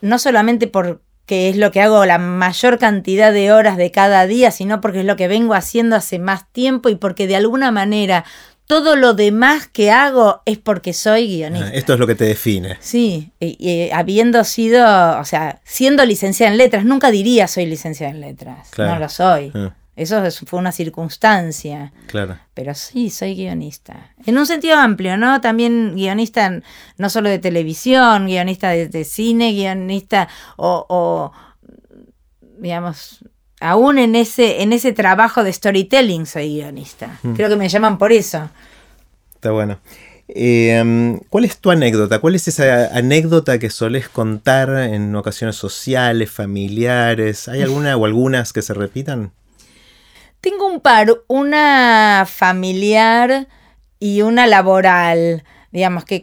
no 0.00 0.18
solamente 0.18 0.68
porque 0.68 1.48
es 1.48 1.56
lo 1.56 1.72
que 1.72 1.80
hago 1.80 2.04
la 2.04 2.18
mayor 2.18 2.78
cantidad 2.78 3.32
de 3.32 3.50
horas 3.52 3.76
de 3.76 3.90
cada 3.90 4.26
día, 4.26 4.50
sino 4.50 4.80
porque 4.80 5.00
es 5.00 5.06
lo 5.06 5.16
que 5.16 5.28
vengo 5.28 5.54
haciendo 5.54 5.96
hace 5.96 6.18
más 6.18 6.50
tiempo 6.52 6.90
y 6.90 6.94
porque 6.94 7.26
de 7.26 7.36
alguna 7.36 7.72
manera 7.72 8.24
todo 8.66 8.96
lo 8.96 9.14
demás 9.14 9.66
que 9.66 9.90
hago 9.90 10.42
es 10.46 10.58
porque 10.58 10.92
soy 10.92 11.26
guionista. 11.26 11.68
Ah, 11.68 11.74
esto 11.74 11.94
es 11.94 11.98
lo 11.98 12.06
que 12.06 12.14
te 12.14 12.24
define. 12.24 12.76
Sí, 12.80 13.32
y, 13.40 13.90
habiendo 13.90 14.42
sido, 14.44 15.18
o 15.18 15.24
sea, 15.24 15.60
siendo 15.64 16.04
licenciada 16.04 16.52
en 16.52 16.58
letras, 16.58 16.84
nunca 16.84 17.10
diría 17.10 17.46
soy 17.48 17.66
licenciada 17.66 18.12
en 18.12 18.20
letras. 18.20 18.70
No 18.78 18.98
lo 18.98 19.08
soy. 19.08 19.52
Ah. 19.54 19.74
Eso 19.96 20.22
fue 20.46 20.58
una 20.58 20.72
circunstancia. 20.72 21.92
Claro. 22.06 22.38
Pero 22.52 22.74
sí, 22.74 23.10
soy 23.10 23.34
guionista. 23.34 24.10
En 24.26 24.36
un 24.38 24.46
sentido 24.46 24.76
amplio, 24.76 25.16
¿no? 25.16 25.40
También 25.40 25.94
guionista 25.94 26.60
no 26.98 27.10
solo 27.10 27.28
de 27.28 27.38
televisión, 27.38 28.26
guionista 28.26 28.70
de, 28.70 29.04
cine, 29.04 29.52
guionista 29.52 30.28
o, 30.56 31.32
digamos, 32.58 33.24
aún 33.60 33.98
en 33.98 34.16
ese, 34.16 34.62
en 34.62 34.72
ese 34.72 34.92
trabajo 34.92 35.44
de 35.44 35.52
storytelling 35.52 36.26
soy 36.26 36.56
guionista. 36.56 37.18
Mm. 37.22 37.34
Creo 37.34 37.48
que 37.48 37.56
me 37.56 37.68
llaman 37.68 37.98
por 37.98 38.12
eso. 38.12 38.50
Está 39.34 39.52
bueno. 39.52 39.78
Em, 40.26 41.18
¿Cuál 41.28 41.44
es 41.44 41.58
tu 41.58 41.70
anécdota? 41.70 42.18
¿Cuál 42.18 42.34
es 42.34 42.48
esa 42.48 42.96
anécdota 42.96 43.58
que 43.58 43.70
solés 43.70 44.08
contar 44.08 44.70
en 44.70 45.14
ocasiones 45.14 45.56
sociales, 45.56 46.30
familiares? 46.30 47.48
¿Hay 47.48 47.62
alguna 47.62 47.96
o 47.96 48.06
algunas 48.06 48.52
que 48.52 48.62
se 48.62 48.74
repitan? 48.74 49.32
Tengo 50.44 50.66
un 50.66 50.80
par, 50.80 51.08
una 51.26 52.26
familiar 52.28 53.48
y 53.98 54.20
una 54.20 54.46
laboral. 54.46 55.42
Digamos 55.72 56.04
que, 56.04 56.20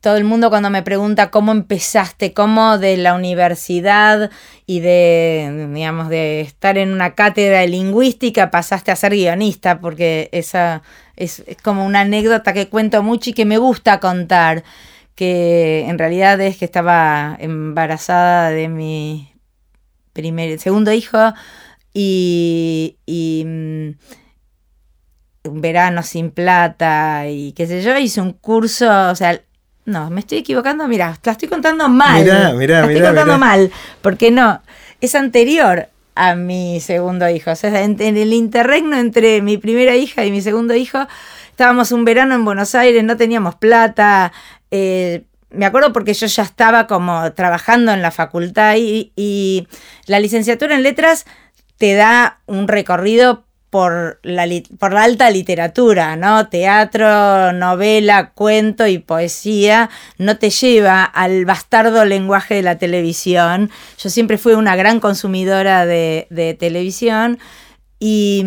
todo 0.00 0.16
el 0.16 0.24
mundo 0.24 0.50
cuando 0.50 0.68
me 0.68 0.82
pregunta 0.82 1.30
cómo 1.30 1.52
empezaste, 1.52 2.32
cómo 2.32 2.78
de 2.78 2.96
la 2.96 3.14
universidad 3.14 4.32
y 4.66 4.80
de, 4.80 5.68
digamos, 5.72 6.08
de 6.08 6.40
estar 6.40 6.76
en 6.76 6.92
una 6.92 7.14
cátedra 7.14 7.60
de 7.60 7.68
lingüística 7.68 8.50
pasaste 8.50 8.90
a 8.90 8.96
ser 8.96 9.12
guionista, 9.12 9.78
porque 9.78 10.28
esa 10.32 10.82
es, 11.14 11.44
como 11.62 11.86
una 11.86 12.00
anécdota 12.00 12.52
que 12.52 12.68
cuento 12.68 13.04
mucho 13.04 13.30
y 13.30 13.32
que 13.32 13.44
me 13.44 13.58
gusta 13.58 14.00
contar, 14.00 14.64
que 15.14 15.86
en 15.86 16.00
realidad 16.00 16.40
es 16.40 16.56
que 16.56 16.64
estaba 16.64 17.36
embarazada 17.38 18.50
de 18.50 18.68
mi 18.68 19.32
primer, 20.14 20.58
segundo 20.58 20.92
hijo 20.92 21.32
y, 21.92 22.96
y, 23.06 23.44
mm, 23.44 23.90
un 25.44 25.60
verano 25.60 26.02
sin 26.02 26.30
plata 26.30 27.28
y 27.28 27.52
qué 27.52 27.66
sé 27.66 27.82
yo, 27.82 27.96
hice 27.98 28.20
un 28.20 28.32
curso, 28.32 29.10
o 29.10 29.14
sea, 29.14 29.40
no, 29.84 30.10
me 30.10 30.20
estoy 30.20 30.38
equivocando, 30.38 30.86
mira, 30.86 31.18
la 31.24 31.32
estoy 31.32 31.48
contando 31.48 31.88
mal. 31.88 32.22
Mirá, 32.22 32.52
mirá, 32.52 32.74
la 32.74 32.80
estoy 32.82 32.94
mirá, 32.94 33.08
contando 33.08 33.38
mal, 33.38 33.72
porque 34.00 34.30
no, 34.30 34.62
es 35.00 35.14
anterior 35.14 35.88
a 36.14 36.34
mi 36.36 36.80
segundo 36.80 37.28
hijo. 37.28 37.50
O 37.50 37.56
sea, 37.56 37.82
en, 37.82 38.00
en 38.00 38.16
el 38.16 38.32
interregno 38.32 38.96
entre 38.96 39.42
mi 39.42 39.58
primera 39.58 39.96
hija 39.96 40.24
y 40.24 40.30
mi 40.30 40.40
segundo 40.40 40.74
hijo, 40.74 41.06
estábamos 41.50 41.90
un 41.90 42.04
verano 42.04 42.34
en 42.34 42.44
Buenos 42.44 42.74
Aires, 42.74 43.02
no 43.02 43.16
teníamos 43.16 43.56
plata. 43.56 44.32
eh, 44.70 45.24
me 45.50 45.66
acuerdo 45.66 45.92
porque 45.92 46.14
yo 46.14 46.26
ya 46.26 46.42
estaba 46.44 46.86
como 46.86 47.30
trabajando 47.32 47.92
en 47.92 48.00
la 48.00 48.10
facultad 48.10 48.76
y, 48.78 49.12
y 49.16 49.68
la 50.06 50.18
licenciatura 50.18 50.74
en 50.74 50.82
letras 50.82 51.26
te 51.82 51.94
da 51.94 52.38
un 52.46 52.68
recorrido 52.68 53.42
por 53.68 54.20
la, 54.22 54.46
alta 55.02 55.30
literatura, 55.30 56.14
¿no? 56.14 56.46
Teatro, 56.46 57.52
novela, 57.52 58.30
cuento 58.34 58.86
y 58.86 59.00
poesía, 59.00 59.90
no 60.16 60.38
te 60.38 60.50
lleva 60.50 61.02
al 61.02 61.44
bastardo 61.44 62.04
lenguaje 62.04 62.54
de 62.54 62.62
la 62.62 62.78
televisión. 62.78 63.68
Yo 63.98 64.10
siempre 64.10 64.38
fui 64.38 64.52
una 64.52 64.76
gran 64.76 65.00
consumidora 65.00 65.84
de, 65.84 66.56
televisión 66.60 67.40
y, 67.98 68.44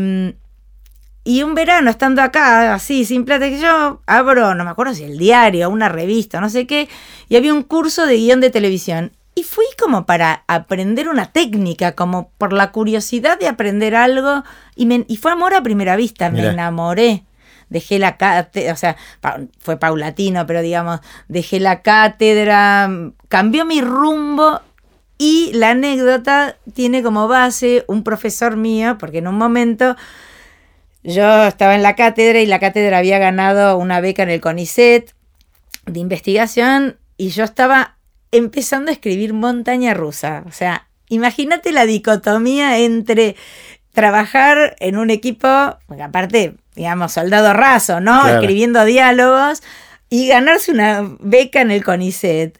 y 1.25 1.43
un 1.43 1.55
verano 1.55 1.89
estando 1.89 2.21
acá, 2.21 2.73
así, 2.73 3.03
sin 3.03 3.25
plata, 3.25 3.49
que 3.49 3.59
yo 3.59 3.99
abro, 4.05 4.55
no 4.55 4.63
me 4.63 4.69
acuerdo 4.69 4.93
si 4.93 5.03
el 5.03 5.17
diario, 5.17 5.69
una 5.69 5.89
revista, 5.89 6.39
no 6.39 6.49
sé 6.49 6.65
qué, 6.65 6.87
y 7.27 7.35
había 7.35 7.53
un 7.53 7.63
curso 7.63 8.05
de 8.05 8.15
guion 8.15 8.39
de 8.39 8.49
televisión. 8.49 9.11
Y 9.37 9.43
fui 9.43 9.65
como 9.77 10.05
para 10.05 10.43
aprender 10.47 11.09
una 11.09 11.31
técnica, 11.33 11.91
como 11.93 12.29
por 12.37 12.53
la 12.53 12.71
curiosidad 12.71 13.37
de 13.37 13.47
aprender 13.49 13.93
algo, 13.95 14.43
y, 14.75 14.85
me, 14.85 15.03
y 15.09 15.17
fue 15.17 15.31
amor 15.33 15.53
a 15.53 15.61
primera 15.61 15.97
vista, 15.97 16.29
Mirá. 16.29 16.43
me 16.47 16.53
enamoré. 16.53 17.23
Dejé 17.67 17.99
la 17.99 18.15
cátedra, 18.15 18.71
o 18.71 18.77
sea, 18.77 18.95
pa- 19.21 19.41
fue 19.59 19.77
paulatino, 19.77 20.45
pero 20.45 20.61
digamos, 20.61 21.01
dejé 21.27 21.59
la 21.59 21.81
cátedra, 21.81 22.89
cambió 23.27 23.65
mi 23.65 23.81
rumbo 23.81 24.61
y 25.17 25.51
la 25.53 25.71
anécdota 25.71 26.55
tiene 26.73 27.01
como 27.03 27.27
base 27.27 27.83
un 27.87 28.03
profesor 28.03 28.55
mío, 28.55 28.97
porque 28.99 29.17
en 29.17 29.27
un 29.27 29.37
momento 29.37 29.95
yo 31.03 31.43
estaba 31.45 31.75
en 31.75 31.83
la 31.83 31.95
cátedra 31.95 32.39
y 32.39 32.45
la 32.45 32.59
cátedra 32.59 32.97
había 32.99 33.19
ganado 33.19 33.77
una 33.77 33.99
beca 33.99 34.23
en 34.23 34.29
el 34.29 34.41
CONICET 34.41 35.13
de 35.85 35.99
investigación 35.99 36.97
y 37.17 37.29
yo 37.29 37.43
estaba 37.43 37.95
empezando 38.31 38.89
a 38.89 38.93
escribir 38.93 39.33
montaña 39.33 39.93
rusa. 39.93 40.43
O 40.47 40.51
sea, 40.51 40.87
imagínate 41.09 41.71
la 41.71 41.85
dicotomía 41.85 42.77
entre 42.79 43.35
trabajar 43.93 44.75
en 44.79 44.97
un 44.97 45.09
equipo, 45.09 45.47
porque 45.87 46.03
aparte, 46.03 46.55
digamos, 46.75 47.13
soldado 47.13 47.53
raso, 47.53 48.01
¿no? 48.01 48.21
Claro. 48.21 48.41
Escribiendo 48.41 48.83
diálogos 48.85 49.63
y 50.09 50.27
ganarse 50.27 50.71
una 50.71 51.15
beca 51.19 51.61
en 51.61 51.71
el 51.71 51.83
CONICET. 51.83 52.59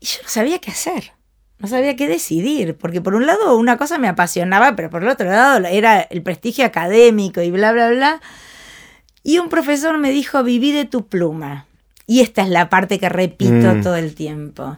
Y 0.00 0.06
yo 0.06 0.18
no 0.22 0.28
sabía 0.28 0.58
qué 0.58 0.70
hacer. 0.72 1.12
No 1.58 1.68
sabía 1.68 1.94
qué 1.94 2.08
decidir, 2.08 2.76
porque 2.76 3.00
por 3.00 3.14
un 3.14 3.24
lado 3.26 3.56
una 3.56 3.76
cosa 3.76 3.96
me 3.98 4.08
apasionaba, 4.08 4.74
pero 4.74 4.90
por 4.90 5.04
el 5.04 5.08
otro 5.08 5.30
lado 5.30 5.64
era 5.68 6.00
el 6.00 6.20
prestigio 6.22 6.64
académico 6.64 7.40
y 7.40 7.52
bla, 7.52 7.70
bla, 7.70 7.88
bla. 7.90 8.20
Y 9.22 9.38
un 9.38 9.48
profesor 9.48 9.96
me 9.98 10.10
dijo, 10.10 10.42
viví 10.42 10.72
de 10.72 10.86
tu 10.86 11.06
pluma. 11.06 11.66
Y 12.08 12.20
esta 12.20 12.42
es 12.42 12.48
la 12.48 12.68
parte 12.68 12.98
que 12.98 13.08
repito 13.08 13.74
Mm. 13.76 13.82
todo 13.82 13.94
el 13.94 14.16
tiempo. 14.16 14.76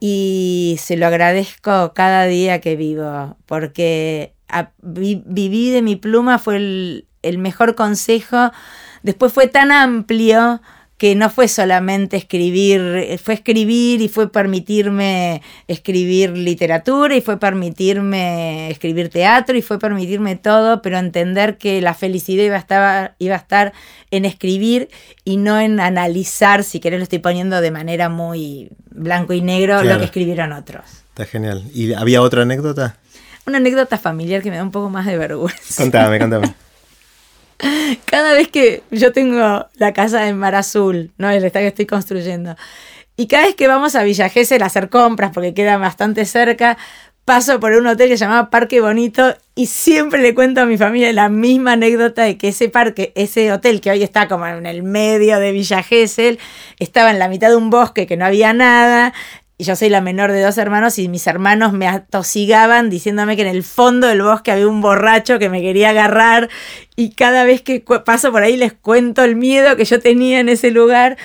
Y 0.00 0.76
se 0.80 0.96
lo 0.96 1.06
agradezco 1.06 1.92
cada 1.94 2.26
día 2.26 2.60
que 2.60 2.76
vivo, 2.76 3.36
porque 3.46 4.34
viví 4.82 5.70
de 5.70 5.82
mi 5.82 5.96
pluma 5.96 6.38
fue 6.38 6.56
el 7.22 7.38
mejor 7.38 7.74
consejo. 7.74 8.52
Después 9.02 9.32
fue 9.32 9.48
tan 9.48 9.72
amplio 9.72 10.60
que 10.98 11.14
no 11.14 11.30
fue 11.30 11.46
solamente 11.46 12.16
escribir, 12.16 12.80
eh, 12.80 13.18
fue 13.18 13.34
escribir 13.34 14.02
y 14.02 14.08
fue 14.08 14.30
permitirme 14.32 15.42
escribir 15.68 16.36
literatura 16.36 17.14
y 17.16 17.20
fue 17.20 17.38
permitirme 17.38 18.68
escribir 18.70 19.08
teatro 19.08 19.56
y 19.56 19.62
fue 19.62 19.78
permitirme 19.78 20.34
todo, 20.34 20.82
pero 20.82 20.98
entender 20.98 21.56
que 21.56 21.80
la 21.80 21.94
felicidad 21.94 22.42
iba 22.44 22.56
a 22.56 22.58
estar, 22.58 23.14
iba 23.20 23.36
a 23.36 23.38
estar 23.38 23.72
en 24.10 24.24
escribir 24.24 24.88
y 25.24 25.36
no 25.36 25.60
en 25.60 25.78
analizar, 25.78 26.64
si 26.64 26.80
querés 26.80 26.98
lo 26.98 27.04
estoy 27.04 27.20
poniendo 27.20 27.60
de 27.60 27.70
manera 27.70 28.08
muy 28.08 28.70
blanco 28.90 29.32
y 29.32 29.40
negro, 29.40 29.74
Claro. 29.80 29.94
lo 29.94 29.98
que 30.00 30.06
escribieron 30.06 30.52
otros. 30.52 30.84
Está 31.10 31.24
genial. 31.26 31.62
¿Y 31.72 31.92
había 31.92 32.22
otra 32.22 32.42
anécdota? 32.42 32.96
Una 33.46 33.58
anécdota 33.58 33.98
familiar 33.98 34.42
que 34.42 34.50
me 34.50 34.56
da 34.56 34.64
un 34.64 34.72
poco 34.72 34.90
más 34.90 35.06
de 35.06 35.16
vergüenza. 35.16 35.80
Contame, 35.82 36.18
contame. 36.18 36.52
Cada 38.04 38.32
vez 38.34 38.48
que 38.48 38.82
yo 38.90 39.12
tengo 39.12 39.66
la 39.74 39.92
casa 39.92 40.28
en 40.28 40.38
Mar 40.38 40.54
Azul, 40.54 41.12
¿no? 41.18 41.30
El 41.30 41.50
que 41.50 41.66
estoy 41.66 41.86
construyendo. 41.86 42.56
Y 43.16 43.26
cada 43.26 43.46
vez 43.46 43.56
que 43.56 43.66
vamos 43.66 43.96
a 43.96 44.04
Villa 44.04 44.28
Gesell 44.28 44.62
a 44.62 44.66
hacer 44.66 44.88
compras, 44.88 45.32
porque 45.34 45.52
queda 45.52 45.76
bastante 45.76 46.24
cerca, 46.24 46.78
paso 47.24 47.60
por 47.60 47.72
un 47.72 47.86
hotel 47.86 48.08
que 48.08 48.16
se 48.16 48.24
llamaba 48.24 48.48
Parque 48.48 48.80
Bonito 48.80 49.36
y 49.54 49.66
siempre 49.66 50.22
le 50.22 50.34
cuento 50.34 50.62
a 50.62 50.66
mi 50.66 50.78
familia 50.78 51.12
la 51.12 51.28
misma 51.28 51.72
anécdota 51.72 52.22
de 52.22 52.38
que 52.38 52.48
ese 52.48 52.70
parque, 52.70 53.12
ese 53.16 53.52
hotel 53.52 53.80
que 53.80 53.90
hoy 53.90 54.02
está 54.02 54.28
como 54.28 54.46
en 54.46 54.64
el 54.64 54.82
medio 54.82 55.38
de 55.38 55.52
Villa 55.52 55.82
Gesell, 55.82 56.38
estaba 56.78 57.10
en 57.10 57.18
la 57.18 57.28
mitad 57.28 57.50
de 57.50 57.56
un 57.56 57.68
bosque 57.68 58.06
que 58.06 58.16
no 58.16 58.24
había 58.24 58.54
nada. 58.54 59.12
Y 59.60 59.64
yo 59.64 59.74
soy 59.74 59.88
la 59.88 60.00
menor 60.00 60.30
de 60.30 60.40
dos 60.40 60.56
hermanos 60.56 61.00
y 61.00 61.08
mis 61.08 61.26
hermanos 61.26 61.72
me 61.72 61.88
atosigaban 61.88 62.90
diciéndome 62.90 63.34
que 63.34 63.42
en 63.42 63.48
el 63.48 63.64
fondo 63.64 64.06
del 64.06 64.22
bosque 64.22 64.52
había 64.52 64.68
un 64.68 64.80
borracho 64.80 65.40
que 65.40 65.48
me 65.50 65.60
quería 65.60 65.90
agarrar 65.90 66.48
y 66.94 67.10
cada 67.10 67.42
vez 67.42 67.62
que 67.62 67.82
paso 68.04 68.30
por 68.30 68.42
ahí 68.44 68.56
les 68.56 68.72
cuento 68.72 69.24
el 69.24 69.34
miedo 69.34 69.74
que 69.76 69.84
yo 69.84 69.98
tenía 69.98 70.38
en 70.38 70.48
ese 70.48 70.70
lugar 70.70 71.16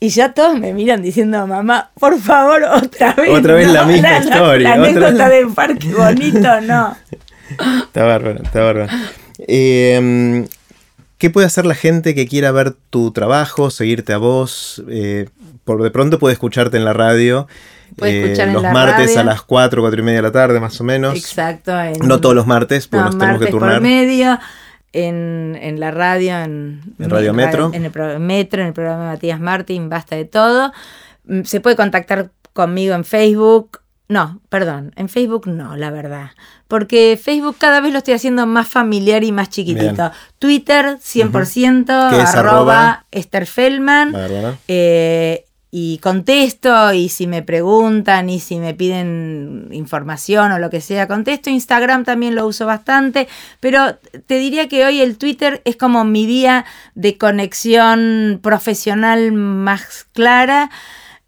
y 0.00 0.08
ya 0.08 0.34
todos 0.34 0.58
me 0.58 0.72
miran 0.74 1.00
diciendo, 1.00 1.46
mamá, 1.46 1.90
por 2.00 2.20
favor, 2.20 2.64
otra 2.64 3.14
vez. 3.14 3.30
Otra 3.30 3.54
vez 3.54 3.68
la 3.70 3.84
misma 3.84 4.18
historia, 4.18 4.40
La, 4.40 4.82
otra- 4.82 4.84
anécdota 4.88 5.28
del 5.28 5.48
parque 5.54 5.94
bonito, 5.94 6.60
no. 6.62 6.96
Está 7.86 8.02
bárbaro, 8.04 8.42
está 8.42 8.60
bárbaro. 8.64 8.92
Eh, 9.46 10.44
¿Qué 11.18 11.30
puede 11.30 11.46
hacer 11.46 11.64
la 11.64 11.74
gente 11.76 12.14
que 12.16 12.26
quiera 12.26 12.50
ver 12.50 12.72
tu 12.90 13.12
trabajo, 13.12 13.70
seguirte 13.70 14.12
a 14.12 14.18
vos? 14.18 14.82
Eh, 14.90 15.28
por 15.64 15.82
de 15.82 15.90
pronto 15.92 16.18
puede 16.18 16.32
escucharte 16.34 16.76
en 16.76 16.84
la 16.84 16.92
radio. 16.92 17.46
Puede 17.96 18.32
eh, 18.32 18.42
en 18.42 18.52
los 18.52 18.62
la 18.62 18.72
martes 18.72 19.06
radio. 19.08 19.20
a 19.20 19.24
las 19.24 19.42
4, 19.42 19.80
4 19.82 20.00
y 20.00 20.02
media 20.02 20.18
de 20.18 20.22
la 20.22 20.32
tarde, 20.32 20.58
más 20.60 20.80
o 20.80 20.84
menos. 20.84 21.14
Exacto. 21.16 21.78
en- 21.80 21.98
No 22.06 22.20
todos 22.20 22.34
los 22.34 22.46
martes, 22.46 22.88
porque 22.88 23.04
No, 23.04 23.10
nos 23.10 23.18
tenemos 23.18 23.40
que 23.40 23.46
por 23.52 23.60
turnar. 23.60 23.80
medio, 23.80 24.38
en, 24.92 25.58
en 25.60 25.78
la 25.80 25.90
radio, 25.90 26.38
en, 26.40 26.80
En 26.98 27.10
Radio 27.10 27.32
Metro. 27.34 27.70
En 27.72 27.84
el 27.84 28.20
Metro, 28.20 28.60
en 28.62 28.68
el 28.68 28.72
programa 28.72 29.04
de 29.04 29.10
Matías 29.12 29.40
Martín, 29.40 29.88
basta 29.88 30.16
de 30.16 30.24
todo. 30.24 30.72
Mm, 31.26 31.42
Se 31.42 31.60
puede 31.60 31.76
contactar 31.76 32.30
conmigo 32.52 32.94
en 32.94 33.04
Facebook. 33.04 33.80
No, 34.08 34.40
perdón, 34.48 34.92
en 34.96 35.08
Facebook 35.08 35.48
no, 35.48 35.76
la 35.76 35.90
verdad. 35.90 36.30
Porque 36.68 37.18
Facebook 37.20 37.56
cada 37.58 37.80
vez 37.80 37.92
lo 37.92 37.98
estoy 37.98 38.14
haciendo 38.14 38.46
más 38.46 38.68
familiar 38.68 39.24
y 39.24 39.32
más 39.32 39.50
chiquitito. 39.50 39.94
Bien. 39.94 40.10
Twitter, 40.38 40.98
100%, 41.02 42.10
Que 42.10 42.20
es 42.22 42.34
arroba- 42.34 42.38
arroba 42.38 43.04
Esther 43.10 43.46
Feldman. 43.46 44.14
Eh, 44.68 45.45
y 45.70 45.98
contesto 45.98 46.92
y 46.92 47.08
si 47.08 47.26
me 47.26 47.42
preguntan 47.42 48.30
y 48.30 48.40
si 48.40 48.58
me 48.58 48.74
piden 48.74 49.68
información 49.72 50.52
o 50.52 50.58
lo 50.58 50.70
que 50.70 50.80
sea, 50.80 51.08
contesto. 51.08 51.50
Instagram 51.50 52.04
también 52.04 52.34
lo 52.34 52.46
uso 52.46 52.66
bastante, 52.66 53.28
pero 53.60 53.98
te 54.26 54.38
diría 54.38 54.68
que 54.68 54.84
hoy 54.84 55.00
el 55.00 55.18
Twitter 55.18 55.62
es 55.64 55.76
como 55.76 56.04
mi 56.04 56.26
vía 56.26 56.64
de 56.94 57.18
conexión 57.18 58.40
profesional 58.42 59.32
más 59.32 60.06
clara. 60.12 60.70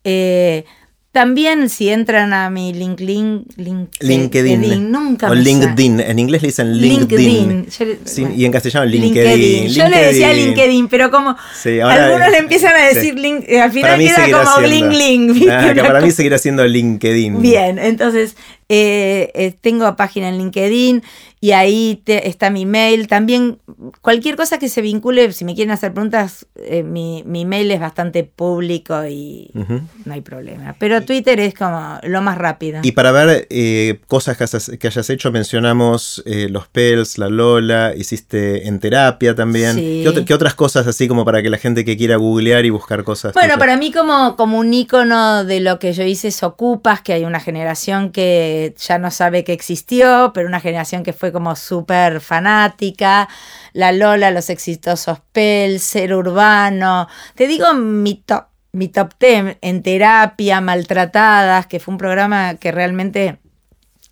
Eh, 0.04 0.64
también 1.10 1.68
si 1.70 1.88
entran 1.88 2.32
a 2.32 2.50
mi 2.50 2.72
LinkedIn, 2.72 3.46
link- 3.56 3.88
LinkedIn. 4.00 4.92
nunca 4.92 5.30
o 5.30 5.34
LinkedIn. 5.34 6.00
En 6.00 6.18
inglés 6.18 6.42
le 6.42 6.48
dicen 6.48 6.78
LinkedIn. 6.78 7.26
LinkedIn. 7.26 7.66
Yo 7.78 7.84
le- 7.86 7.98
Sí, 8.04 8.20
bueno. 8.20 8.36
y 8.36 8.44
en 8.44 8.52
castellano 8.52 8.86
LinkedIn. 8.86 9.68
Yo 9.68 9.88
le 9.88 9.98
decía 10.04 10.32
LinkedIn, 10.32 10.88
pero 10.88 11.10
como 11.10 11.34
Sí, 11.60 11.80
ahora- 11.80 12.06
algunos 12.06 12.30
le 12.30 12.38
empiezan 12.38 12.76
a 12.76 12.84
decir 12.86 13.14
sí. 13.14 13.20
link, 13.20 13.44
eh, 13.48 13.60
al 13.60 13.72
final 13.72 13.98
queda 13.98 14.16
como 14.30 14.56
siendo- 14.56 14.68
bling 14.68 14.88
bling. 14.90 15.32
¿viste? 15.34 15.50
Ah, 15.52 15.72
que 15.74 15.82
para 15.82 16.00
mí 16.02 16.10
seguirá 16.12 16.38
siendo 16.38 16.64
LinkedIn. 16.66 17.40
Bien, 17.40 17.78
entonces 17.78 18.36
eh, 18.68 19.30
eh, 19.34 19.54
tengo 19.60 19.96
página 19.96 20.28
en 20.28 20.36
LinkedIn 20.38 21.02
y 21.40 21.52
ahí 21.52 22.02
te- 22.04 22.28
está 22.28 22.50
mi 22.50 22.66
mail. 22.66 23.08
También 23.08 23.58
cualquier 24.00 24.36
cosa 24.36 24.58
que 24.58 24.68
se 24.68 24.82
vincule, 24.82 25.32
si 25.32 25.44
me 25.44 25.54
quieren 25.54 25.72
hacer 25.72 25.92
preguntas 25.92 26.46
eh, 26.56 26.82
mi, 26.82 27.22
mi, 27.24 27.44
mail 27.44 27.70
es 27.70 27.80
bastante 27.80 28.24
público 28.24 29.06
y 29.06 29.50
no 29.54 30.12
hay 30.12 30.20
problema. 30.20 30.74
Pero 30.78 31.02
Twitter 31.02 31.38
es 31.40 31.54
como 31.54 31.98
lo 32.02 32.22
más 32.22 32.38
rápido. 32.38 32.80
Y 32.82 32.92
para 32.92 33.12
ver 33.12 33.46
eh, 33.50 34.00
cosas 34.06 34.36
que 34.36 34.86
hayas, 34.86 35.10
hecho, 35.10 35.30
mencionamos 35.30 36.22
eh, 36.26 36.48
los 36.50 36.66
PELS, 36.68 37.18
la 37.18 37.28
Lola, 37.28 37.94
hiciste 37.96 38.66
en 38.66 38.80
terapia 38.80 39.34
también. 39.34 39.76
¿Qué, 39.76 40.34
otras 40.34 40.54
cosas 40.54 40.86
así 40.86 41.08
como 41.08 41.24
para 41.24 41.42
que 41.42 41.50
la 41.50 41.58
gente 41.58 41.84
que 41.84 41.96
quiera 41.96 42.16
googlear 42.16 42.64
y 42.64 42.70
buscar 42.70 43.04
cosas? 43.04 43.34
Bueno, 43.34 43.58
para 43.58 43.76
mí 43.76 43.92
como, 43.92 44.36
como 44.36 44.58
un 44.58 44.72
icono 44.74 45.44
de 45.44 45.60
lo 45.60 45.78
que 45.78 45.92
yo 45.92 46.02
hice 46.02 46.28
es 46.28 46.42
Ocupas, 46.42 47.00
que 47.02 47.12
hay 47.12 47.24
una 47.24 47.40
generación 47.40 48.10
que 48.10 48.74
ya 48.78 48.98
no 48.98 49.10
sabe 49.10 49.44
que 49.44 49.52
existió, 49.52 50.32
pero 50.34 50.48
una 50.48 50.60
generación 50.60 51.02
que 51.02 51.12
fue 51.12 51.27
como 51.32 51.56
súper 51.56 52.20
fanática. 52.20 53.28
La 53.72 53.92
Lola, 53.92 54.30
los 54.30 54.50
exitosos 54.50 55.20
PELS, 55.32 55.82
Ser 55.82 56.14
Urbano 56.14 57.08
te 57.34 57.46
digo 57.46 57.72
mi 57.74 58.14
top, 58.14 58.46
mi 58.72 58.88
top 58.88 59.12
10 59.18 59.58
en 59.60 59.82
terapia, 59.82 60.60
maltratadas, 60.60 61.66
que 61.66 61.80
fue 61.80 61.92
un 61.92 61.98
programa 61.98 62.54
que 62.56 62.72
realmente 62.72 63.38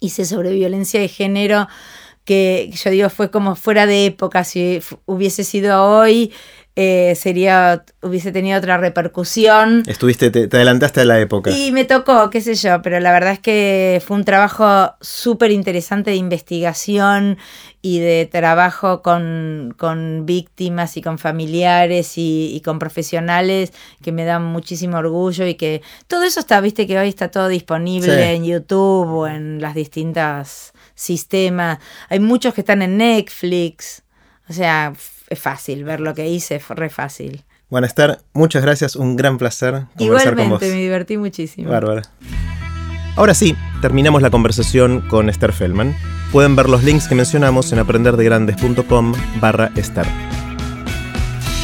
hice 0.00 0.24
sobre 0.24 0.52
violencia 0.52 1.00
de 1.00 1.08
género 1.08 1.68
que 2.24 2.70
yo 2.72 2.90
digo 2.90 3.08
fue 3.08 3.30
como 3.30 3.54
fuera 3.54 3.86
de 3.86 4.06
época, 4.06 4.42
si 4.44 4.82
hubiese 5.06 5.44
sido 5.44 5.82
hoy, 5.84 6.32
eh, 6.78 7.14
sería, 7.16 7.86
hubiese 8.02 8.32
tenido 8.32 8.58
otra 8.58 8.76
repercusión. 8.76 9.82
Estuviste, 9.86 10.30
te, 10.30 10.44
adelantaste 10.54 11.00
a 11.00 11.04
la 11.06 11.18
época. 11.18 11.50
Y 11.50 11.72
me 11.72 11.86
tocó, 11.86 12.28
qué 12.28 12.42
sé 12.42 12.54
yo, 12.54 12.82
pero 12.82 13.00
la 13.00 13.12
verdad 13.12 13.32
es 13.32 13.38
que 13.38 14.02
fue 14.06 14.18
un 14.18 14.24
trabajo 14.24 14.94
súper 15.00 15.52
interesante 15.52 16.10
de 16.10 16.16
investigación 16.16 17.38
y 17.80 18.00
de 18.00 18.28
trabajo 18.30 19.00
con, 19.00 19.74
víctimas 20.26 20.98
y 20.98 21.02
con 21.02 21.16
familiares 21.16 22.12
y, 22.16 22.60
con 22.62 22.78
profesionales 22.78 23.72
que 24.02 24.12
me 24.12 24.26
dan 24.26 24.44
muchísimo 24.44 24.98
orgullo 24.98 25.46
y 25.46 25.54
que 25.54 25.80
todo 26.08 26.24
eso 26.24 26.40
está, 26.40 26.60
viste 26.60 26.86
que 26.86 26.98
hoy 26.98 27.08
está 27.08 27.30
todo 27.30 27.48
disponible 27.48 28.34
en 28.34 28.44
YouTube 28.44 29.08
o 29.08 29.26
en 29.26 29.62
las 29.62 29.74
distintas 29.74 30.74
sistemas. 30.94 31.78
Hay 32.10 32.20
muchos 32.20 32.52
que 32.52 32.60
están 32.60 32.82
en 32.82 32.98
Netflix. 32.98 34.02
O 34.48 34.52
sea, 34.52 34.92
es 35.28 35.38
fácil 35.38 35.84
ver 35.84 36.00
lo 36.00 36.14
que 36.14 36.28
hice, 36.28 36.60
fue 36.60 36.76
re 36.76 36.90
fácil. 36.90 37.44
Bueno, 37.68 37.86
Esther, 37.86 38.20
muchas 38.32 38.62
gracias, 38.62 38.94
un 38.96 39.16
gran 39.16 39.38
placer 39.38 39.86
conversar 39.96 40.36
con 40.36 40.50
vos. 40.50 40.60
me 40.60 40.68
divertí 40.68 41.16
muchísimo. 41.16 41.70
Bárbara. 41.70 42.02
Ahora 43.16 43.34
sí, 43.34 43.56
terminamos 43.80 44.22
la 44.22 44.30
conversación 44.30 45.00
con 45.08 45.28
Esther 45.28 45.52
Feldman. 45.52 45.96
Pueden 46.32 46.54
ver 46.54 46.68
los 46.68 46.84
links 46.84 47.08
que 47.08 47.14
mencionamos 47.14 47.72
en 47.72 47.78
aprenderdegrandes.com 47.78 49.14
barra 49.40 49.70
Esther. 49.74 50.06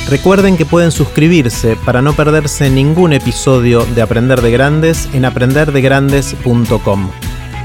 Recuerden 0.08 0.56
que 0.56 0.66
pueden 0.66 0.90
suscribirse 0.90 1.76
para 1.86 2.02
no 2.02 2.14
perderse 2.14 2.68
ningún 2.68 3.12
episodio 3.12 3.84
de 3.84 4.02
Aprender 4.02 4.42
de 4.42 4.50
Grandes 4.50 5.08
en 5.14 5.24
aprenderdegrandes.com. 5.24 7.10